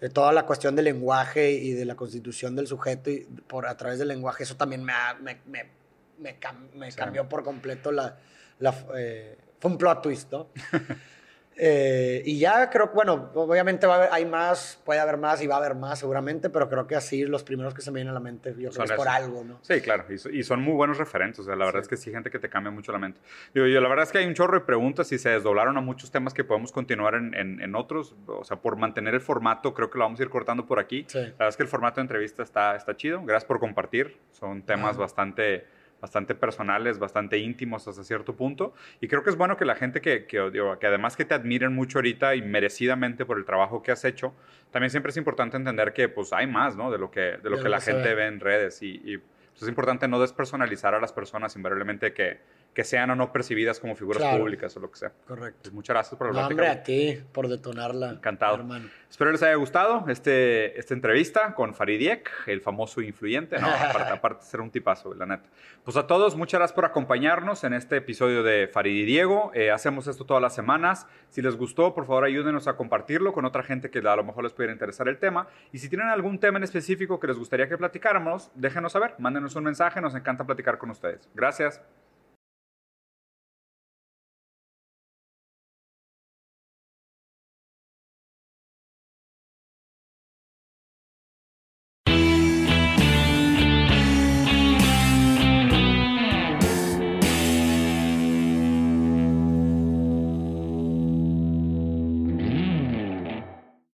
De 0.00 0.10
toda 0.10 0.30
la 0.32 0.44
cuestión 0.44 0.76
del 0.76 0.84
lenguaje 0.84 1.52
y 1.52 1.72
de 1.72 1.86
la 1.86 1.94
constitución 1.94 2.54
del 2.54 2.66
sujeto 2.66 3.08
y 3.10 3.20
por, 3.46 3.66
a 3.66 3.78
través 3.78 3.98
del 3.98 4.08
lenguaje, 4.08 4.42
eso 4.42 4.54
también 4.54 4.84
me, 4.84 4.92
ha- 4.92 5.14
me, 5.22 5.40
me, 5.46 5.70
me 6.18 6.38
cam- 6.38 6.70
me 6.74 6.90
Sí. 6.90 6.98
cambió 6.98 7.26
por 7.28 7.42
completo 7.42 7.90
la... 7.92 8.18
la 8.58 8.74
eh, 8.94 9.38
fue 9.58 9.70
un 9.70 9.78
plot 9.78 10.02
twist, 10.02 10.30
¿no? 10.32 10.48
Eh, 11.58 12.22
y 12.26 12.38
ya 12.38 12.68
creo 12.68 12.90
bueno, 12.94 13.30
obviamente 13.34 13.86
va 13.86 13.94
a 13.94 13.96
haber, 13.96 14.08
hay 14.12 14.26
más, 14.26 14.78
puede 14.84 15.00
haber 15.00 15.16
más 15.16 15.40
y 15.42 15.46
va 15.46 15.54
a 15.54 15.58
haber 15.58 15.74
más 15.74 15.98
seguramente, 15.98 16.50
pero 16.50 16.68
creo 16.68 16.86
que 16.86 16.96
así 16.96 17.24
los 17.24 17.44
primeros 17.44 17.72
que 17.72 17.80
se 17.80 17.90
me 17.90 17.96
vienen 17.96 18.10
a 18.10 18.14
la 18.14 18.20
mente, 18.20 18.50
yo 18.50 18.56
creo 18.56 18.72
Son 18.72 18.86
que 18.86 18.92
es 18.92 18.96
por 18.98 19.08
algo, 19.08 19.42
¿no? 19.42 19.58
Sí, 19.62 19.80
claro, 19.80 20.04
y, 20.10 20.38
y 20.38 20.42
son 20.44 20.60
muy 20.60 20.74
buenos 20.74 20.98
referentes. 20.98 21.40
O 21.40 21.44
sea, 21.44 21.56
la 21.56 21.64
verdad 21.64 21.80
Sí. 21.80 21.84
es 21.84 21.88
que 21.88 21.96
sí, 21.96 22.10
gente 22.10 22.30
que 22.30 22.38
te 22.38 22.50
cambia 22.50 22.70
mucho 22.70 22.92
la 22.92 22.98
mente. 22.98 23.20
Digo, 23.54 23.66
yo, 23.66 23.80
la 23.80 23.88
verdad 23.88 24.02
es 24.04 24.12
que 24.12 24.18
hay 24.18 24.26
un 24.26 24.34
chorro 24.34 24.58
de 24.58 24.64
preguntas 24.66 25.10
y 25.12 25.18
se 25.18 25.30
desdoblaron 25.30 25.76
a 25.78 25.80
muchos 25.80 26.10
temas 26.10 26.34
que 26.34 26.44
podemos 26.44 26.72
continuar 26.72 27.14
en, 27.14 27.34
en- 27.34 27.60
en 27.62 27.74
otros. 27.74 28.14
O 28.26 28.44
sea, 28.44 28.58
por 28.58 28.76
mantener 28.76 29.14
el 29.14 29.20
formato, 29.22 29.72
creo 29.72 29.90
que 29.90 29.98
lo 29.98 30.04
vamos 30.04 30.20
a 30.20 30.22
ir 30.24 30.28
cortando 30.28 30.66
por 30.66 30.78
aquí. 30.78 31.06
Sí. 31.08 31.18
La 31.18 31.24
verdad 31.30 31.48
es 31.48 31.56
que 31.56 31.62
el 31.62 31.68
formato 31.70 31.96
de 31.96 32.02
entrevista 32.02 32.42
está, 32.42 32.76
está 32.76 32.94
chido. 32.96 33.22
Gracias 33.24 33.46
por 33.46 33.58
compartir. 33.60 34.18
Son 34.32 34.62
temas 34.62 34.96
bastante, 34.98 35.66
bastante 36.06 36.36
personales, 36.36 37.00
bastante 37.00 37.38
íntimos 37.38 37.88
hasta 37.88 38.04
cierto 38.04 38.36
punto. 38.36 38.72
Y 39.00 39.08
creo 39.08 39.24
que 39.24 39.30
es 39.30 39.36
bueno 39.36 39.56
que 39.56 39.64
la 39.64 39.74
gente 39.74 40.00
que, 40.00 40.24
que, 40.26 40.50
digo, 40.52 40.78
que 40.78 40.86
además 40.86 41.16
que 41.16 41.24
te 41.24 41.34
admiren 41.34 41.74
mucho 41.74 41.98
ahorita 41.98 42.36
y 42.36 42.42
merecidamente 42.42 43.26
por 43.26 43.38
el 43.38 43.44
trabajo 43.44 43.82
que 43.82 43.90
has 43.90 44.04
hecho, 44.04 44.32
también 44.70 44.90
siempre 44.90 45.10
es 45.10 45.16
importante 45.16 45.56
entender 45.56 45.92
que 45.92 46.08
pues 46.08 46.32
hay 46.32 46.46
más, 46.46 46.76
¿no? 46.76 46.92
De 46.92 46.98
lo 46.98 47.10
que, 47.10 47.38
de 47.42 47.50
lo 47.50 47.56
De 47.56 47.64
que 47.64 47.68
la 47.68 47.80
gente 47.80 48.10
ve. 48.10 48.14
ve 48.14 48.26
en 48.26 48.38
redes. 48.38 48.82
Y, 48.82 49.00
y, 49.04 49.18
pues, 49.18 49.62
es 49.62 49.68
importante 49.68 50.06
no 50.06 50.20
despersonalizar 50.20 50.94
a 50.94 51.00
las 51.00 51.12
personas, 51.12 51.56
invariablemente 51.56 52.12
que, 52.12 52.38
que 52.76 52.84
sean 52.84 53.08
o 53.08 53.16
no 53.16 53.32
percibidas 53.32 53.80
como 53.80 53.96
figuras 53.96 54.20
Claro. 54.22 54.36
públicas 54.40 54.76
o 54.76 54.80
lo 54.80 54.90
que 54.90 54.98
sea. 54.98 55.10
Correcto. 55.26 55.60
Pues 55.62 55.72
muchas 55.72 55.94
gracias 55.94 56.18
por 56.18 56.26
No, 56.26 56.32
hablar. 56.38 56.50
hombre, 56.52 56.68
a 56.68 56.82
ti 56.82 57.18
por 57.32 57.48
detonarla. 57.48 58.10
Encantado. 58.10 58.56
Hermano. 58.56 58.90
Espero 59.08 59.32
les 59.32 59.42
haya 59.42 59.54
gustado 59.54 60.04
este, 60.08 60.78
esta 60.78 60.92
entrevista 60.92 61.54
con 61.54 61.72
Farid 61.74 61.98
Diek, 61.98 62.30
el 62.48 62.60
famoso 62.60 63.00
influyente. 63.00 63.58
No, 63.58 63.66
aparte, 63.70 64.12
aparte 64.12 64.44
de 64.44 64.50
ser 64.50 64.60
un 64.60 64.70
tipazo, 64.70 65.14
la 65.14 65.24
neta. 65.24 65.48
Pues 65.84 65.96
a 65.96 66.06
todos, 66.06 66.36
muchas 66.36 66.58
gracias 66.58 66.74
por 66.74 66.84
acompañarnos 66.84 67.64
en 67.64 67.72
este 67.72 67.96
episodio 67.96 68.42
de 68.42 68.68
Farid 68.68 68.94
y 68.94 69.04
Diego. 69.06 69.52
Eh, 69.54 69.70
hacemos 69.70 70.06
esto 70.06 70.26
todas 70.26 70.42
las 70.42 70.54
semanas. 70.54 71.06
Si 71.30 71.40
les 71.40 71.56
gustó, 71.56 71.94
por 71.94 72.04
favor 72.04 72.24
ayúdenos 72.24 72.68
a 72.68 72.76
compartirlo 72.76 73.32
con 73.32 73.46
otra 73.46 73.62
gente 73.62 73.88
que 73.88 74.00
a 74.00 74.16
lo 74.16 74.22
mejor 74.24 74.44
les 74.44 74.52
pudiera 74.52 74.74
interesar 74.74 75.08
el 75.08 75.16
tema. 75.16 75.48
Y 75.72 75.78
si 75.78 75.88
tienen 75.88 76.08
algún 76.08 76.38
tema 76.40 76.58
en 76.58 76.64
específico 76.64 77.18
que 77.18 77.26
les 77.26 77.38
gustaría 77.38 77.70
que 77.70 77.78
platicáramos, 77.78 78.50
déjenos 78.54 78.92
saber. 78.92 79.14
Mándenos 79.18 79.56
un 79.56 79.64
mensaje, 79.64 80.02
nos 80.02 80.14
encanta 80.14 80.44
platicar 80.44 80.76
con 80.76 80.90
ustedes. 80.90 81.26
Gracias. 81.34 81.80